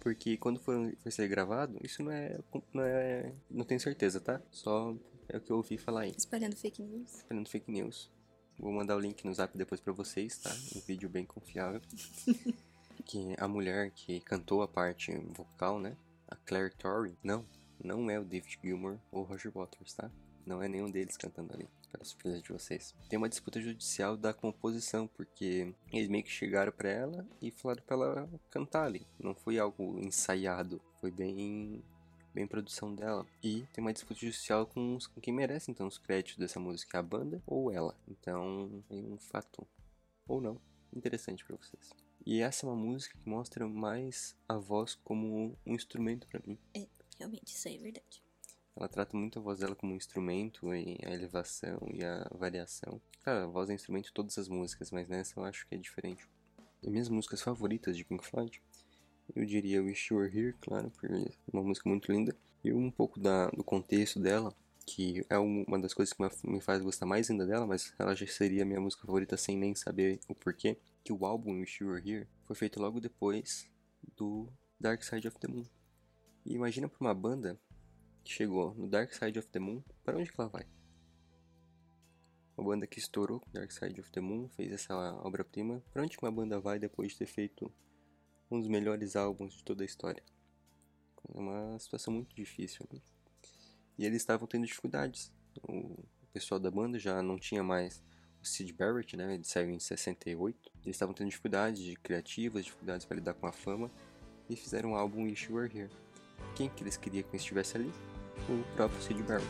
Porque 0.00 0.36
quando 0.36 0.58
for, 0.60 0.94
for 0.98 1.12
ser 1.12 1.28
gravado, 1.28 1.78
isso 1.82 2.02
não 2.02 2.12
é, 2.12 2.38
não 2.72 2.82
é. 2.82 3.32
Não 3.50 3.64
tenho 3.64 3.80
certeza, 3.80 4.20
tá? 4.20 4.40
Só 4.50 4.94
é 5.28 5.36
o 5.36 5.40
que 5.40 5.50
eu 5.50 5.56
ouvi 5.56 5.76
falar 5.78 6.02
aí. 6.02 6.14
Espalhando 6.16 6.56
fake 6.56 6.82
news. 6.82 7.14
Espalhando 7.16 7.48
fake 7.48 7.70
news. 7.70 8.10
Vou 8.58 8.72
mandar 8.72 8.96
o 8.96 9.00
link 9.00 9.24
no 9.24 9.34
zap 9.34 9.56
depois 9.56 9.80
pra 9.80 9.92
vocês, 9.92 10.38
tá? 10.38 10.50
Um 10.74 10.80
vídeo 10.80 11.08
bem 11.08 11.24
confiável. 11.24 11.80
que 13.04 13.34
a 13.38 13.46
mulher 13.46 13.90
que 13.90 14.20
cantou 14.20 14.62
a 14.62 14.68
parte 14.68 15.12
vocal, 15.36 15.78
né? 15.78 15.96
A 16.28 16.36
Claire 16.36 16.74
Torrey. 16.74 17.16
Não, 17.22 17.44
não 17.82 18.10
é 18.10 18.18
o 18.18 18.24
David 18.24 18.58
Gilmour 18.62 18.98
ou 19.10 19.22
o 19.22 19.24
Roger 19.24 19.52
Waters, 19.52 19.94
tá? 19.94 20.10
Não 20.44 20.62
é 20.62 20.68
nenhum 20.68 20.88
deles 20.88 21.16
cantando 21.16 21.52
ali, 21.52 21.68
para 21.90 22.04
surpresa 22.04 22.40
de 22.40 22.52
vocês. 22.52 22.94
Tem 23.08 23.16
uma 23.16 23.28
disputa 23.28 23.60
judicial 23.60 24.16
da 24.16 24.32
composição, 24.32 25.08
porque 25.08 25.74
eles 25.92 26.08
meio 26.08 26.22
que 26.22 26.30
chegaram 26.30 26.70
para 26.70 26.88
ela 26.88 27.26
e 27.42 27.50
falaram 27.50 27.82
para 27.82 27.96
ela 27.96 28.30
cantar 28.50 28.84
ali. 28.84 29.04
Não 29.18 29.34
foi 29.34 29.58
algo 29.58 29.98
ensaiado, 29.98 30.80
foi 31.00 31.10
bem 31.10 31.82
bem 32.32 32.46
produção 32.46 32.94
dela. 32.94 33.26
E 33.42 33.66
tem 33.72 33.82
uma 33.82 33.94
disputa 33.94 34.20
judicial 34.20 34.66
com, 34.66 34.94
os, 34.94 35.06
com 35.06 35.20
quem 35.22 35.32
merece 35.32 35.70
então 35.70 35.86
os 35.86 35.96
créditos 35.96 36.36
dessa 36.36 36.60
música, 36.60 36.98
a 36.98 37.02
banda 37.02 37.42
ou 37.46 37.72
ela. 37.72 37.96
Então, 38.06 38.84
é 38.90 38.94
um 38.94 39.16
fato 39.16 39.66
ou 40.28 40.40
não 40.40 40.60
interessante 40.94 41.44
para 41.44 41.56
vocês. 41.56 41.90
E 42.24 42.40
essa 42.40 42.66
é 42.66 42.68
uma 42.68 42.76
música 42.76 43.16
que 43.16 43.28
mostra 43.28 43.66
mais 43.66 44.36
a 44.48 44.58
voz 44.58 44.94
como 44.94 45.56
um 45.64 45.74
instrumento 45.74 46.26
para 46.28 46.40
mim. 46.46 46.58
É. 46.74 46.86
Realmente, 47.18 47.54
isso 47.54 47.68
aí 47.68 47.76
é 47.76 47.78
verdade. 47.78 48.22
Ela 48.76 48.88
trata 48.88 49.16
muito 49.16 49.38
a 49.38 49.42
voz 49.42 49.60
dela 49.60 49.74
como 49.74 49.94
um 49.94 49.96
instrumento 49.96 50.74
e 50.74 50.98
a 51.02 51.10
elevação 51.10 51.80
e 51.92 52.04
a 52.04 52.28
variação. 52.30 53.00
Claro, 53.24 53.44
a 53.44 53.46
voz 53.46 53.70
é 53.70 53.74
instrumento 53.74 54.06
de 54.06 54.12
todas 54.12 54.36
as 54.36 54.48
músicas, 54.48 54.90
mas 54.90 55.08
nessa 55.08 55.40
eu 55.40 55.44
acho 55.44 55.66
que 55.66 55.74
é 55.74 55.78
diferente. 55.78 56.28
Minhas 56.82 57.08
músicas 57.08 57.40
favoritas 57.40 57.96
de 57.96 58.04
Pink 58.04 58.24
Floyd, 58.24 58.60
eu 59.34 59.44
diria 59.44 59.82
Wish 59.82 60.12
You 60.12 60.20
Were 60.20 60.38
Here, 60.38 60.52
claro, 60.60 60.90
porque 60.90 61.06
é 61.06 61.30
uma 61.52 61.62
música 61.62 61.88
muito 61.88 62.12
linda. 62.12 62.36
E 62.62 62.72
um 62.72 62.90
pouco 62.90 63.18
da, 63.18 63.48
do 63.48 63.64
contexto 63.64 64.20
dela, 64.20 64.54
que 64.84 65.24
é 65.30 65.38
uma 65.38 65.78
das 65.80 65.94
coisas 65.94 66.12
que 66.12 66.22
me 66.48 66.60
faz 66.60 66.82
gostar 66.82 67.06
mais 67.06 67.30
ainda 67.30 67.46
dela, 67.46 67.66
mas 67.66 67.94
ela 67.98 68.14
já 68.14 68.26
seria 68.26 68.64
minha 68.64 68.80
música 68.80 69.06
favorita 69.06 69.36
sem 69.36 69.56
nem 69.56 69.74
saber 69.74 70.20
o 70.28 70.34
porquê. 70.34 70.76
Que 71.02 71.12
o 71.12 71.24
álbum 71.24 71.60
Wish 71.60 71.82
You 71.82 71.90
Were 71.90 72.10
Here 72.10 72.28
foi 72.44 72.54
feito 72.54 72.80
logo 72.80 73.00
depois 73.00 73.68
do 74.16 74.48
Dark 74.78 75.02
Side 75.02 75.26
of 75.26 75.38
the 75.38 75.48
Moon. 75.48 75.64
E 76.46 76.54
imagina 76.54 76.88
pra 76.88 76.98
uma 77.00 77.12
banda 77.12 77.60
que 78.22 78.32
chegou 78.32 78.72
no 78.76 78.88
Dark 78.88 79.12
Side 79.12 79.36
of 79.36 79.48
the 79.48 79.58
Moon, 79.58 79.82
para 80.04 80.16
onde 80.16 80.30
que 80.30 80.40
ela 80.40 80.48
vai? 80.48 80.64
Uma 82.56 82.68
banda 82.68 82.86
que 82.86 83.00
estourou 83.00 83.40
com 83.40 83.50
Dark 83.50 83.72
Side 83.72 84.00
of 84.00 84.12
the 84.12 84.20
Moon, 84.20 84.48
fez 84.50 84.72
essa 84.72 84.94
obra-prima. 85.24 85.82
Para 85.92 86.04
onde 86.04 86.16
que 86.16 86.24
uma 86.24 86.30
banda 86.30 86.60
vai 86.60 86.78
depois 86.78 87.12
de 87.12 87.18
ter 87.18 87.26
feito 87.26 87.70
um 88.48 88.60
dos 88.60 88.68
melhores 88.68 89.16
álbuns 89.16 89.54
de 89.54 89.64
toda 89.64 89.82
a 89.82 89.84
história? 89.84 90.22
É 91.34 91.36
uma 91.36 91.76
situação 91.80 92.14
muito 92.14 92.32
difícil. 92.36 92.86
Né? 92.92 93.00
E 93.98 94.06
eles 94.06 94.22
estavam 94.22 94.46
tendo 94.46 94.66
dificuldades. 94.66 95.32
O 95.64 96.06
pessoal 96.32 96.60
da 96.60 96.70
banda 96.70 96.96
já 96.96 97.20
não 97.24 97.40
tinha 97.40 97.64
mais 97.64 98.00
o 98.40 98.46
Sid 98.46 98.72
Barrett, 98.72 99.16
né? 99.16 99.34
Ele 99.34 99.44
saiu 99.44 99.70
em 99.70 99.80
68. 99.80 100.70
Eles 100.84 100.94
estavam 100.94 101.12
tendo 101.12 101.28
dificuldades 101.28 101.96
criativas, 102.04 102.64
dificuldades 102.64 103.04
para 103.04 103.16
lidar 103.16 103.34
com 103.34 103.48
a 103.48 103.52
fama. 103.52 103.90
E 104.48 104.54
fizeram 104.54 104.90
um 104.90 104.94
álbum 104.94 105.24
Wish 105.24 105.50
You 105.50 105.56
Were 105.56 105.76
Here 105.76 106.05
quem 106.54 106.68
que 106.68 106.82
eles 106.82 106.96
queriam 106.96 107.22
que 107.22 107.36
estivesse 107.36 107.76
ali? 107.76 107.92
O 108.48 108.62
próprio 108.74 109.00
Sid 109.02 109.22
Barrett. 109.22 109.46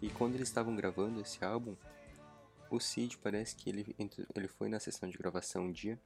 E 0.00 0.08
quando 0.10 0.36
eles 0.36 0.48
estavam 0.48 0.74
gravando 0.74 1.20
esse 1.20 1.44
álbum, 1.44 1.74
o 2.70 2.78
Sid 2.78 3.18
parece 3.18 3.56
que 3.56 3.68
ele, 3.68 3.96
ele 4.34 4.48
foi 4.48 4.68
na 4.68 4.78
sessão 4.78 5.08
de 5.08 5.18
gravação 5.18 5.64
um 5.64 5.72
dia 5.72 5.98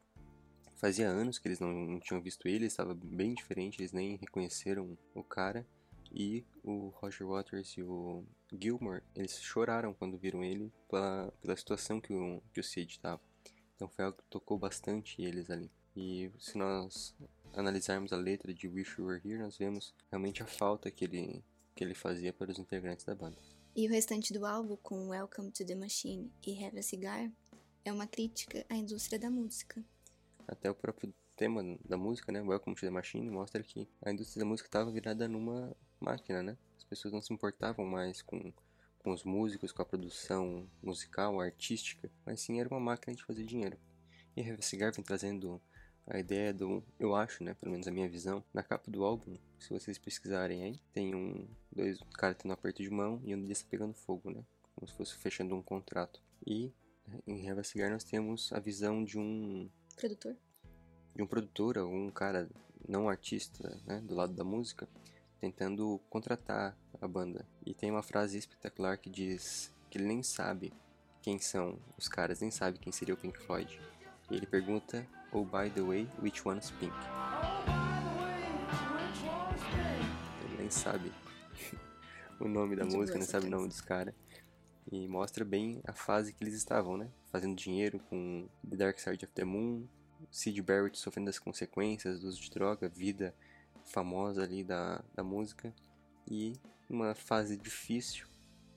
Fazia 0.76 1.08
anos 1.08 1.38
que 1.38 1.48
eles 1.48 1.60
não, 1.60 1.72
não 1.72 2.00
tinham 2.00 2.20
visto 2.20 2.48
ele, 2.48 2.66
estava 2.66 2.94
bem 2.94 3.34
diferente, 3.34 3.80
eles 3.80 3.92
nem 3.92 4.16
reconheceram 4.16 4.96
o 5.14 5.22
cara. 5.22 5.66
E 6.10 6.44
o 6.62 6.88
Roger 6.88 7.26
Waters 7.26 7.70
e 7.78 7.82
o 7.82 8.24
Gilmore, 8.52 9.02
eles 9.14 9.40
choraram 9.40 9.94
quando 9.94 10.18
viram 10.18 10.44
ele 10.44 10.70
pela, 10.90 11.32
pela 11.40 11.56
situação 11.56 12.00
que 12.00 12.12
o, 12.12 12.42
que 12.52 12.60
o 12.60 12.64
Sid 12.64 12.90
estava. 12.90 13.20
Então 13.74 13.88
foi 13.88 14.04
algo 14.04 14.18
que 14.18 14.24
tocou 14.28 14.58
bastante 14.58 15.22
eles 15.22 15.50
ali. 15.50 15.70
E 15.96 16.30
se 16.38 16.56
nós 16.58 17.14
analisarmos 17.54 18.12
a 18.12 18.16
letra 18.16 18.52
de 18.52 18.68
Wish 18.68 18.98
You 18.98 19.06
Were 19.06 19.20
Here, 19.24 19.38
nós 19.38 19.56
vemos 19.56 19.94
realmente 20.10 20.42
a 20.42 20.46
falta 20.46 20.90
que 20.90 21.04
ele, 21.04 21.42
que 21.74 21.82
ele 21.82 21.94
fazia 21.94 22.32
para 22.32 22.50
os 22.50 22.58
integrantes 22.58 23.04
da 23.04 23.14
banda. 23.14 23.36
E 23.74 23.86
o 23.86 23.90
restante 23.90 24.32
do 24.32 24.44
álbum, 24.44 24.76
com 24.76 25.08
Welcome 25.08 25.50
to 25.50 25.64
the 25.64 25.74
Machine 25.74 26.30
e 26.46 26.62
Have 26.62 26.78
a 26.78 26.82
Cigar, 26.82 27.30
é 27.84 27.92
uma 27.92 28.06
crítica 28.06 28.64
à 28.68 28.76
indústria 28.76 29.18
da 29.18 29.30
música. 29.30 29.82
Até 30.46 30.70
o 30.70 30.74
próprio 30.74 31.12
tema 31.36 31.62
da 31.84 31.96
música, 31.96 32.30
né, 32.30 32.40
Welcome 32.42 32.76
to 32.76 32.82
the 32.82 32.90
Machine, 32.90 33.30
mostra 33.30 33.62
que 33.62 33.88
a 34.04 34.10
indústria 34.10 34.44
da 34.44 34.48
música 34.48 34.68
estava 34.68 34.90
virada 34.90 35.26
numa 35.28 35.74
máquina, 36.00 36.42
né? 36.42 36.56
As 36.76 36.84
pessoas 36.84 37.12
não 37.12 37.22
se 37.22 37.32
importavam 37.32 37.84
mais 37.86 38.22
com, 38.22 38.52
com 38.98 39.12
os 39.12 39.24
músicos, 39.24 39.72
com 39.72 39.82
a 39.82 39.84
produção 39.84 40.68
musical, 40.82 41.40
artística, 41.40 42.10
mas 42.24 42.40
sim 42.40 42.60
era 42.60 42.68
uma 42.68 42.80
máquina 42.80 43.14
de 43.14 43.24
fazer 43.24 43.44
dinheiro. 43.44 43.78
E 44.36 44.42
a 44.42 44.62
Cigar 44.62 44.92
vem 44.92 45.04
trazendo 45.04 45.60
a 46.06 46.18
ideia 46.18 46.52
do, 46.52 46.82
eu 46.98 47.14
acho, 47.14 47.44
né, 47.44 47.54
pelo 47.54 47.72
menos 47.72 47.86
a 47.86 47.90
minha 47.90 48.08
visão, 48.08 48.44
na 48.52 48.62
capa 48.62 48.90
do 48.90 49.04
álbum, 49.04 49.38
se 49.58 49.70
vocês 49.70 49.98
pesquisarem 49.98 50.64
aí, 50.64 50.80
tem 50.92 51.14
um, 51.14 51.48
dois 51.70 52.00
caras 52.14 52.36
tendo 52.36 52.50
um 52.50 52.54
aperto 52.54 52.82
de 52.82 52.90
mão 52.90 53.20
e 53.24 53.34
um 53.34 53.40
deles 53.40 53.58
está 53.58 53.70
pegando 53.70 53.94
fogo, 53.94 54.30
né, 54.30 54.44
como 54.74 54.88
se 54.88 54.96
fosse 54.96 55.16
fechando 55.16 55.54
um 55.54 55.62
contrato. 55.62 56.20
E 56.44 56.72
em 57.26 57.46
Heavy 57.46 57.64
Cigar 57.64 57.90
nós 57.90 58.04
temos 58.04 58.52
a 58.52 58.58
visão 58.58 59.04
de 59.04 59.18
um 59.18 59.70
Produtor? 59.96 60.36
De 61.14 61.22
um 61.22 61.26
produtor 61.26 61.78
ou 61.78 61.92
um 61.92 62.10
cara 62.10 62.48
não 62.88 63.08
artista, 63.08 63.80
né, 63.86 64.00
do 64.00 64.14
lado 64.14 64.32
da 64.32 64.44
música, 64.44 64.88
tentando 65.40 66.00
contratar 66.08 66.76
a 67.00 67.08
banda. 67.08 67.46
E 67.66 67.74
tem 67.74 67.90
uma 67.90 68.02
frase 68.02 68.38
espetacular 68.38 68.96
que 68.98 69.10
diz 69.10 69.72
que 69.90 69.98
ele 69.98 70.06
nem 70.06 70.22
sabe 70.22 70.72
quem 71.20 71.38
são 71.38 71.78
os 71.96 72.08
caras, 72.08 72.40
nem 72.40 72.50
sabe 72.50 72.78
quem 72.78 72.92
seria 72.92 73.14
o 73.14 73.16
Pink 73.16 73.38
Floyd. 73.38 73.80
E 74.30 74.34
ele 74.34 74.46
pergunta, 74.46 75.06
oh 75.32 75.44
by 75.44 75.70
the 75.70 75.82
way, 75.82 76.08
which 76.20 76.46
one's 76.46 76.70
pink? 76.72 76.94
Ele 80.44 80.56
nem 80.58 80.70
sabe 80.70 81.12
o 82.40 82.48
nome 82.48 82.76
da 82.76 82.84
música, 82.84 83.18
nem 83.18 83.26
sabe 83.26 83.46
o 83.46 83.50
nome 83.50 83.68
dos 83.68 83.80
caras. 83.80 84.14
E 84.90 85.06
mostra 85.06 85.44
bem 85.44 85.80
a 85.84 85.92
fase 85.92 86.32
que 86.32 86.42
eles 86.42 86.54
estavam, 86.54 86.96
né? 86.96 87.10
Fazendo 87.30 87.54
dinheiro 87.54 88.00
com 88.10 88.48
The 88.68 88.76
Dark 88.76 88.98
Side 88.98 89.24
of 89.24 89.32
the 89.34 89.44
Moon, 89.44 89.86
Sid 90.30 90.60
Barrett 90.62 90.98
sofrendo 90.98 91.30
as 91.30 91.38
consequências 91.38 92.20
do 92.20 92.28
uso 92.28 92.40
de 92.40 92.50
droga, 92.50 92.88
vida 92.88 93.34
famosa 93.84 94.42
ali 94.42 94.62
da, 94.62 95.02
da 95.14 95.22
música. 95.22 95.74
E 96.28 96.54
uma 96.88 97.14
fase 97.14 97.56
difícil, 97.56 98.26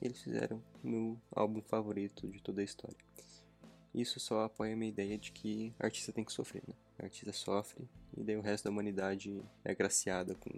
eles 0.02 0.22
fizeram 0.22 0.62
meu 0.84 1.20
álbum 1.32 1.62
favorito 1.62 2.28
de 2.28 2.42
toda 2.42 2.62
a 2.62 2.64
história. 2.64 2.98
Isso 3.94 4.20
só 4.20 4.44
apoia 4.44 4.74
a 4.74 4.78
minha 4.78 4.90
ideia 4.90 5.18
de 5.18 5.32
que 5.32 5.74
artista 5.80 6.12
tem 6.12 6.24
que 6.24 6.34
sofrer, 6.34 6.64
né? 6.68 6.74
O 7.00 7.04
artista 7.04 7.32
sofre 7.32 7.88
e 8.18 8.24
daí 8.24 8.36
o 8.36 8.42
resto 8.42 8.66
da 8.66 8.72
humanidade 8.72 9.42
é 9.64 9.72
agraciada 9.72 10.36
com 10.36 10.50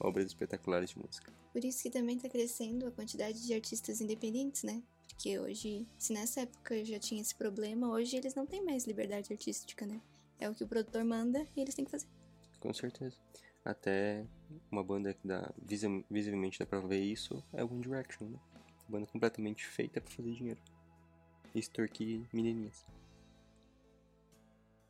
obras 0.00 0.26
espetaculares 0.26 0.90
de 0.90 0.98
música. 0.98 1.32
Por 1.52 1.64
isso 1.64 1.82
que 1.82 1.90
também 1.90 2.16
está 2.16 2.28
crescendo 2.28 2.86
a 2.86 2.90
quantidade 2.90 3.46
de 3.46 3.54
artistas 3.54 4.00
independentes, 4.00 4.62
né? 4.62 4.82
Porque 5.08 5.38
hoje, 5.38 5.86
se 5.98 6.12
nessa 6.12 6.42
época 6.42 6.84
já 6.84 6.98
tinha 6.98 7.20
esse 7.20 7.34
problema, 7.34 7.88
hoje 7.88 8.16
eles 8.16 8.34
não 8.34 8.46
têm 8.46 8.62
mais 8.62 8.84
liberdade 8.84 9.32
artística, 9.32 9.86
né? 9.86 10.00
É 10.38 10.48
o 10.48 10.54
que 10.54 10.64
o 10.64 10.68
produtor 10.68 11.02
manda 11.04 11.46
e 11.56 11.60
eles 11.60 11.74
têm 11.74 11.84
que 11.84 11.90
fazer. 11.90 12.06
Com 12.60 12.72
certeza. 12.72 13.16
Até 13.64 14.24
uma 14.70 14.84
banda 14.84 15.12
que 15.14 15.26
dá, 15.26 15.52
visivelmente 16.10 16.58
dá 16.58 16.66
pra 16.66 16.80
ver 16.80 17.00
isso 17.00 17.42
é 17.52 17.64
One 17.64 17.80
Direction, 17.80 18.28
né? 18.28 18.38
Banda 18.88 19.06
completamente 19.06 19.66
feita 19.66 20.00
para 20.00 20.12
fazer 20.12 20.32
dinheiro. 20.32 20.60
extorquir 21.54 22.22
menininhas. 22.32 22.84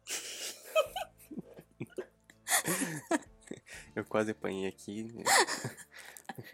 Eu 3.94 4.04
quase 4.04 4.32
apanhei 4.32 4.66
aqui. 4.66 5.06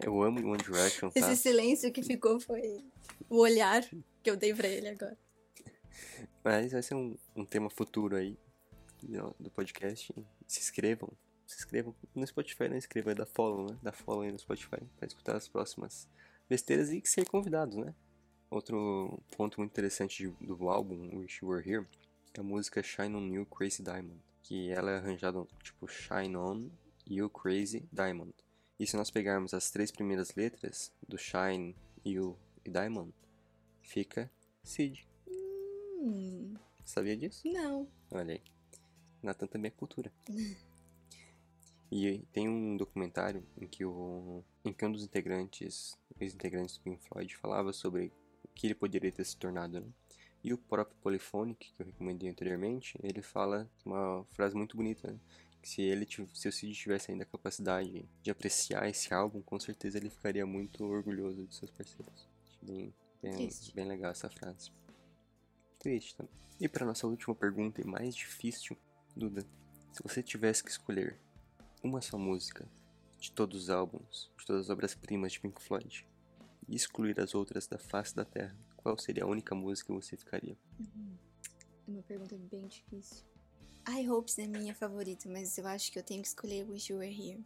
Eu 0.00 0.23
amo 0.23 0.38
One 0.49 0.62
Direction, 0.62 1.11
tá? 1.11 1.19
Esse 1.19 1.42
silêncio 1.42 1.90
que 1.92 2.04
ficou 2.04 2.38
foi 2.38 2.85
o 3.33 3.39
olhar 3.39 3.83
que 4.23 4.31
eu 4.31 4.37
dei 4.37 4.53
pra 4.53 4.69
ele 4.69 4.89
agora. 4.89 5.17
Mas 6.45 6.73
vai 6.73 6.83
ser 6.83 6.95
um, 6.95 7.17
um 7.35 7.47
tema 7.47 7.71
futuro 7.71 8.15
aí 8.15 8.39
do, 9.41 9.51
podcast. 9.51 10.15
Se 10.47 10.61
inscrevam. 10.61 11.11
Se 11.47 11.57
inscrevam 11.57 11.95
no 12.15 12.27
Spotify, 12.27 12.69
não 12.69 12.77
inscrevam, 12.77 13.12
é 13.12 13.15
da 13.15 13.25
follow, 13.25 13.71
né? 13.71 13.79
Da 13.83 13.91
follow 13.91 14.23
aí 14.23 14.31
no 14.31 14.39
Spotify 14.39 14.85
pra 14.99 15.07
escutar 15.07 15.35
as 15.35 15.49
próximas 15.49 16.07
besteiras 16.47 16.91
e 16.91 17.01
ser 17.07 17.27
convidados, 17.27 17.77
né? 17.77 17.95
Outro 18.51 19.19
ponto 19.35 19.59
muito 19.59 19.71
interessante 19.71 20.29
do 20.39 20.69
álbum 20.69 21.17
Wish 21.17 21.43
You 21.43 21.49
Were 21.49 21.67
Here 21.67 21.87
é 22.35 22.41
a 22.41 22.43
música 22.43 22.83
Shine 22.83 23.17
On 23.17 23.27
You 23.29 23.47
Crazy 23.47 23.83
Diamond. 23.83 24.21
Que 24.43 24.71
ela 24.71 24.91
é 24.91 24.97
arranjada 24.99 25.43
tipo 25.62 25.89
Shine 25.89 26.37
On 26.37 26.71
You 27.07 27.31
Crazy 27.31 27.89
Diamond. 27.91 28.35
E 28.79 28.87
se 28.87 28.95
nós 28.95 29.11
pegarmos 29.11 29.55
as 29.55 29.71
três 29.71 29.91
primeiras 29.91 30.35
letras 30.35 30.93
do 31.09 31.17
Shine, 31.17 31.75
You 32.05 32.37
e 32.64 32.71
Diamond, 32.71 33.12
fica 33.81 34.31
Sid. 34.62 35.07
Hum, 35.28 36.54
Sabia 36.85 37.16
disso? 37.16 37.42
não. 37.50 37.88
Olha 38.11 38.35
aí. 38.35 38.42
Natan 39.23 39.47
também 39.47 39.69
é 39.69 39.75
cultura. 39.75 40.12
e 41.90 42.19
tem 42.33 42.49
um 42.49 42.76
documentário 42.76 43.45
em 43.61 43.66
que, 43.66 43.85
o, 43.85 44.42
em 44.64 44.73
que 44.73 44.85
um 44.85 44.90
dos 44.92 45.04
integrantes, 45.04 45.97
ex-integrantes 46.19 46.76
do 46.76 46.83
Pink 46.83 47.02
Floyd, 47.04 47.37
falava 47.37 47.73
sobre 47.73 48.12
o 48.45 48.49
que 48.54 48.66
ele 48.66 48.75
poderia 48.75 49.12
ter 49.12 49.25
se 49.25 49.37
tornado, 49.37 49.81
né? 49.81 49.87
E 50.42 50.52
o 50.52 50.59
próprio 50.59 50.97
Polyphonic, 51.00 51.73
que 51.73 51.83
eu 51.83 51.87
recomendei 51.87 52.28
anteriormente, 52.28 52.99
ele 53.00 53.23
fala 53.23 53.71
uma 53.85 54.25
frase 54.33 54.57
muito 54.57 54.76
bonita, 54.76 55.12
né? 55.12 55.19
Que 55.62 55.69
se, 55.69 55.83
ele, 55.83 56.04
se 56.35 56.49
o 56.49 56.52
Sid 56.52 56.75
tivesse 56.75 57.12
ainda 57.12 57.23
a 57.23 57.26
capacidade 57.26 58.04
de 58.21 58.31
apreciar 58.31 58.88
esse 58.88 59.14
álbum, 59.14 59.40
com 59.40 59.61
certeza 59.61 59.99
ele 59.99 60.11
ficaria 60.11 60.45
muito 60.45 60.85
orgulhoso 60.85 61.47
de 61.47 61.54
seus 61.54 61.71
parceiros. 61.71 62.32
Bem, 62.62 62.95
bem, 63.21 63.49
bem 63.75 63.88
legal 63.88 64.12
essa 64.12 64.31
frase. 64.31 64.71
Triste 65.78 66.16
também. 66.16 66.33
E 66.61 66.69
para 66.69 66.87
nossa 66.87 67.07
última 67.07 67.35
pergunta 67.35 67.81
e 67.81 67.85
mais 67.85 68.14
difícil, 68.14 68.76
Duda, 69.16 69.42
se 69.92 70.02
você 70.02 70.23
tivesse 70.23 70.62
que 70.62 70.71
escolher 70.71 71.19
uma 71.83 72.00
só 72.00 72.16
música 72.16 72.69
de 73.19 73.33
todos 73.33 73.64
os 73.64 73.71
álbuns, 73.71 74.31
de 74.38 74.47
todas 74.47 74.62
as 74.62 74.71
obras-primas 74.71 75.33
de 75.33 75.40
Pink 75.40 75.61
Floyd, 75.61 76.07
e 76.69 76.75
excluir 76.75 77.19
as 77.21 77.35
outras 77.35 77.66
da 77.66 77.78
face 77.78 78.14
da 78.14 78.25
Terra, 78.25 78.57
qual 78.76 78.97
seria 78.99 79.25
a 79.25 79.26
única 79.26 79.54
música 79.54 79.92
que 79.92 80.00
você 80.00 80.16
ficaria? 80.16 80.57
É 81.87 81.90
uma 81.90 82.02
pergunta 82.02 82.37
bem 82.37 82.66
difícil. 82.66 83.25
I 83.88 84.09
Hopes 84.09 84.38
é 84.38 84.47
minha 84.47 84.75
favorita, 84.75 85.28
mas 85.28 85.59
eu 85.59 85.66
acho 85.66 85.90
que 85.90 85.99
eu 85.99 86.02
tenho 86.02 86.23
que 86.23 86.28
escolher 86.28 86.69
Wish 86.69 86.92
You 86.92 87.00
Were 87.00 87.12
Here. 87.12 87.45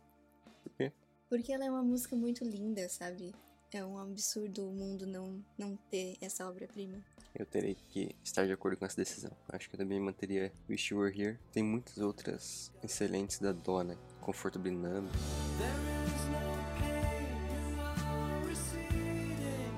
Por 0.63 0.73
quê? 0.75 0.93
Porque 1.29 1.53
ela 1.53 1.65
é 1.65 1.71
uma 1.71 1.83
música 1.83 2.15
muito 2.15 2.45
linda, 2.45 2.89
sabe? 2.89 3.35
É 3.77 3.85
um 3.85 3.99
absurdo 3.99 4.71
o 4.71 4.73
mundo 4.73 5.07
não, 5.07 5.45
não 5.59 5.77
ter 5.91 6.17
essa 6.19 6.49
obra-prima. 6.49 6.97
Eu 7.35 7.45
terei 7.45 7.75
que 7.75 8.17
estar 8.25 8.47
de 8.47 8.53
acordo 8.53 8.79
com 8.79 8.87
essa 8.87 8.97
decisão. 8.97 9.31
Acho 9.51 9.69
que 9.69 9.75
eu 9.75 9.79
também 9.79 10.01
manteria 10.01 10.51
Wish 10.67 10.95
You 10.95 11.01
Were 11.01 11.21
Here. 11.21 11.39
Tem 11.53 11.63
muitas 11.63 11.99
outras 11.99 12.73
excelentes 12.83 13.39
da 13.39 13.53
Donna, 13.53 13.95
Comfortably 14.23 14.71
Numb. 14.71 15.11
There 15.59 15.69
is 16.07 16.25
no 16.31 16.41
pain, 16.81 17.37
you 17.53 17.79
are 17.83 18.49
receding. 18.49 19.75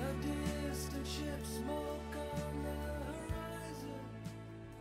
A 0.00 0.12
distant 0.72 1.06
ship, 1.06 1.46
smoke 1.46 2.16
on 2.18 2.62
the 2.64 2.74
horizon. 3.30 3.94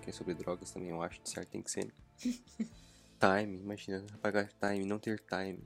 que 0.02 0.10
é 0.10 0.14
sobre 0.14 0.34
drogas 0.34 0.72
também, 0.72 0.90
eu 0.90 1.04
acho, 1.04 1.22
de 1.22 1.30
certo 1.30 1.50
tem 1.50 1.62
que 1.62 1.70
ser. 1.70 1.94
time, 3.20 3.58
imagina, 3.58 4.06
apagar 4.14 4.52
time, 4.54 4.86
não 4.86 5.00
ter 5.00 5.20
time. 5.20 5.64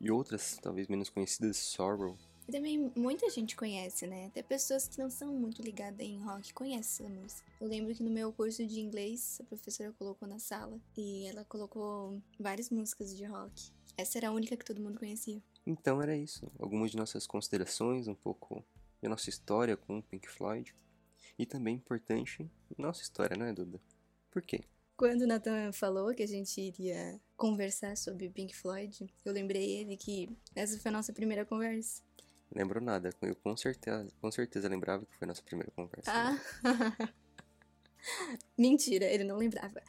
E 0.00 0.10
outras, 0.10 0.58
talvez 0.60 0.88
menos 0.88 1.08
conhecidas, 1.08 1.56
Sorrow. 1.56 2.16
E 2.48 2.52
também 2.52 2.92
muita 2.94 3.28
gente 3.28 3.56
conhece, 3.56 4.06
né? 4.06 4.26
Até 4.26 4.40
pessoas 4.40 4.86
que 4.86 4.98
não 4.98 5.10
são 5.10 5.34
muito 5.34 5.62
ligadas 5.62 6.06
em 6.06 6.22
rock 6.22 6.54
conhecem 6.54 7.06
essa 7.06 7.14
música. 7.14 7.50
Eu 7.60 7.66
lembro 7.66 7.92
que 7.92 8.04
no 8.04 8.10
meu 8.10 8.32
curso 8.32 8.64
de 8.64 8.80
inglês, 8.80 9.38
a 9.40 9.44
professora 9.44 9.92
colocou 9.98 10.28
na 10.28 10.38
sala 10.38 10.78
e 10.96 11.26
ela 11.26 11.44
colocou 11.44 12.22
várias 12.38 12.70
músicas 12.70 13.16
de 13.16 13.24
rock. 13.24 13.72
Essa 13.96 14.18
era 14.18 14.28
a 14.28 14.32
única 14.32 14.56
que 14.56 14.64
todo 14.64 14.80
mundo 14.80 14.98
conhecia. 14.98 15.42
Então 15.66 16.00
era 16.00 16.16
isso, 16.16 16.48
algumas 16.58 16.92
de 16.92 16.96
nossas 16.96 17.26
considerações, 17.26 18.06
um 18.06 18.14
pouco 18.14 18.64
da 19.02 19.08
nossa 19.08 19.28
história 19.28 19.76
com 19.76 19.98
o 19.98 20.02
Pink 20.02 20.28
Floyd. 20.28 20.72
E 21.36 21.44
também 21.44 21.74
importante, 21.74 22.48
nossa 22.78 23.02
história, 23.02 23.36
né, 23.36 23.52
Duda? 23.52 23.80
Por 24.30 24.42
quê? 24.42 24.60
Quando 24.96 25.22
o 25.22 25.26
Nathan 25.26 25.72
falou 25.72 26.14
que 26.14 26.22
a 26.22 26.26
gente 26.26 26.58
iria 26.58 27.20
conversar 27.36 27.98
sobre 27.98 28.30
Pink 28.30 28.56
Floyd, 28.56 29.06
eu 29.26 29.32
lembrei 29.32 29.78
ele 29.78 29.94
que 29.94 30.34
essa 30.54 30.78
foi 30.78 30.88
a 30.88 30.92
nossa 30.92 31.12
primeira 31.12 31.44
conversa. 31.44 32.02
Lembrou 32.50 32.82
nada, 32.82 33.10
eu 33.20 33.36
com 33.36 33.54
certeza, 33.58 34.08
com 34.22 34.32
certeza 34.32 34.66
lembrava 34.68 35.04
que 35.04 35.14
foi 35.14 35.26
a 35.26 35.28
nossa 35.28 35.42
primeira 35.42 35.70
conversa. 35.72 36.10
né? 36.10 36.40
Ah. 36.64 37.12
Mentira, 38.56 39.04
ele 39.04 39.24
não 39.24 39.36
lembrava. 39.36 39.82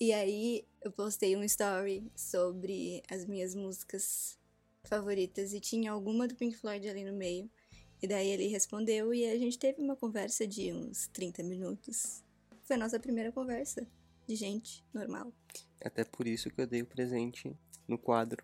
E 0.00 0.14
aí 0.14 0.64
eu 0.80 0.90
postei 0.90 1.36
um 1.36 1.44
story 1.44 2.10
sobre 2.16 3.02
as 3.10 3.26
minhas 3.26 3.54
músicas 3.54 4.38
favoritas 4.84 5.52
e 5.52 5.60
tinha 5.60 5.92
alguma 5.92 6.26
do 6.26 6.34
Pink 6.34 6.56
Floyd 6.56 6.88
ali 6.88 7.04
no 7.04 7.12
meio. 7.12 7.50
E 8.02 8.06
daí 8.06 8.28
ele 8.28 8.46
respondeu 8.46 9.12
e 9.12 9.26
a 9.26 9.36
gente 9.38 9.58
teve 9.58 9.82
uma 9.82 9.94
conversa 9.94 10.46
de 10.46 10.72
uns 10.72 11.06
30 11.08 11.42
minutos. 11.42 12.24
Foi 12.62 12.76
a 12.76 12.78
nossa 12.78 12.98
primeira 12.98 13.30
conversa 13.30 13.86
de 14.26 14.36
gente 14.36 14.84
normal. 14.92 15.32
Até 15.82 16.04
por 16.04 16.26
isso 16.26 16.50
que 16.50 16.60
eu 16.60 16.66
dei 16.66 16.82
o 16.82 16.86
presente 16.86 17.56
no 17.86 17.98
quadro. 17.98 18.42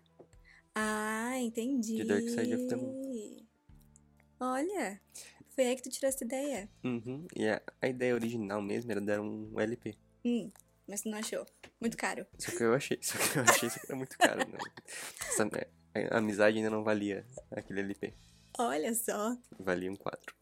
Ah, 0.75 1.37
entendi. 1.39 1.97
The 1.97 2.05
Dark 2.05 2.29
Side 2.29 2.55
of 2.55 2.67
the 2.67 2.75
Moon. 2.75 3.37
Olha, 4.39 4.99
foi 5.49 5.65
aí 5.65 5.75
que 5.75 5.83
tu 5.83 5.89
tirou 5.89 6.09
essa 6.09 6.23
ideia. 6.23 6.69
Uhum, 6.83 7.27
e 7.35 7.47
a, 7.47 7.61
a 7.81 7.87
ideia 7.87 8.15
original 8.15 8.61
mesmo 8.61 8.91
era 8.91 9.01
dar 9.01 9.21
um 9.21 9.59
LP. 9.59 9.97
Hum, 10.25 10.49
mas 10.87 11.01
tu 11.01 11.09
não 11.09 11.17
achou. 11.17 11.45
Muito 11.79 11.97
caro. 11.97 12.25
Só 12.39 12.51
que 12.51 12.63
eu 12.63 12.73
achei, 12.73 12.97
só 13.01 13.17
que 13.17 13.37
eu 13.37 13.43
achei 13.43 13.67
isso 13.67 13.79
que 13.79 13.85
era 13.87 13.95
muito 13.95 14.17
caro. 14.17 14.39
Né? 14.39 14.57
Essa, 15.27 15.49
a 16.09 16.17
amizade 16.17 16.57
ainda 16.57 16.69
não 16.69 16.83
valia 16.83 17.25
aquele 17.51 17.81
LP. 17.81 18.13
Olha 18.57 18.93
só. 18.93 19.37
Valia 19.59 19.91
um 19.91 19.95
quadro. 19.95 20.35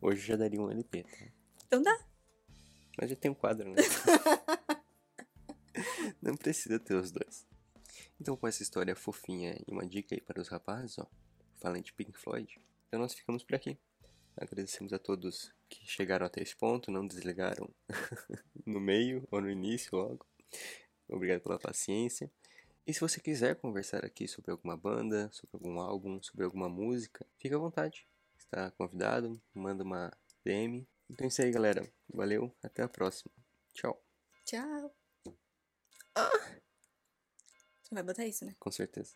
Hoje 0.00 0.26
já 0.26 0.36
daria 0.36 0.60
um 0.60 0.70
LP, 0.70 1.02
tá? 1.02 1.26
Então 1.66 1.82
dá. 1.82 1.98
Mas 2.98 3.10
já 3.10 3.16
tem 3.16 3.30
um 3.30 3.34
quadro, 3.34 3.68
né? 3.68 3.76
Não 6.22 6.36
precisa 6.36 6.78
ter 6.78 6.94
os 6.94 7.10
dois. 7.10 7.46
Então, 8.20 8.36
com 8.36 8.46
essa 8.46 8.62
história 8.62 8.94
fofinha 8.94 9.56
e 9.66 9.72
uma 9.72 9.86
dica 9.86 10.14
aí 10.14 10.20
para 10.20 10.40
os 10.40 10.48
rapazes, 10.48 10.98
ó, 10.98 11.06
falando 11.60 11.82
de 11.82 11.92
Pink 11.92 12.16
Floyd, 12.16 12.60
então 12.86 13.00
nós 13.00 13.12
ficamos 13.12 13.42
por 13.42 13.56
aqui. 13.56 13.76
Agradecemos 14.36 14.92
a 14.92 14.98
todos 14.98 15.52
que 15.68 15.86
chegaram 15.86 16.26
até 16.26 16.42
esse 16.42 16.56
ponto, 16.56 16.90
não 16.90 17.06
desligaram 17.06 17.68
no 18.66 18.80
meio 18.80 19.26
ou 19.30 19.40
no 19.40 19.50
início 19.50 19.96
logo. 19.96 20.26
Obrigado 21.08 21.40
pela 21.40 21.58
paciência. 21.58 22.30
E 22.86 22.92
se 22.92 23.00
você 23.00 23.20
quiser 23.20 23.56
conversar 23.56 24.04
aqui 24.04 24.28
sobre 24.28 24.50
alguma 24.50 24.76
banda, 24.76 25.30
sobre 25.32 25.56
algum 25.56 25.80
álbum, 25.80 26.22
sobre 26.22 26.44
alguma 26.44 26.68
música, 26.68 27.26
fique 27.38 27.54
à 27.54 27.58
vontade. 27.58 28.06
Está 28.38 28.70
convidado, 28.72 29.40
manda 29.54 29.82
uma 29.82 30.12
DM. 30.44 30.86
Então 31.10 31.24
é 31.24 31.28
isso 31.28 31.42
aí, 31.42 31.50
galera. 31.50 31.86
Valeu, 32.12 32.54
até 32.62 32.82
a 32.82 32.88
próxima. 32.88 33.30
Tchau. 33.74 34.02
Tchau. 34.44 34.94
Ah. 36.14 36.30
Você 37.82 37.94
vai 37.94 38.02
botar 38.02 38.26
isso, 38.26 38.44
né? 38.44 38.54
Com 38.58 38.70
certeza. 38.70 39.14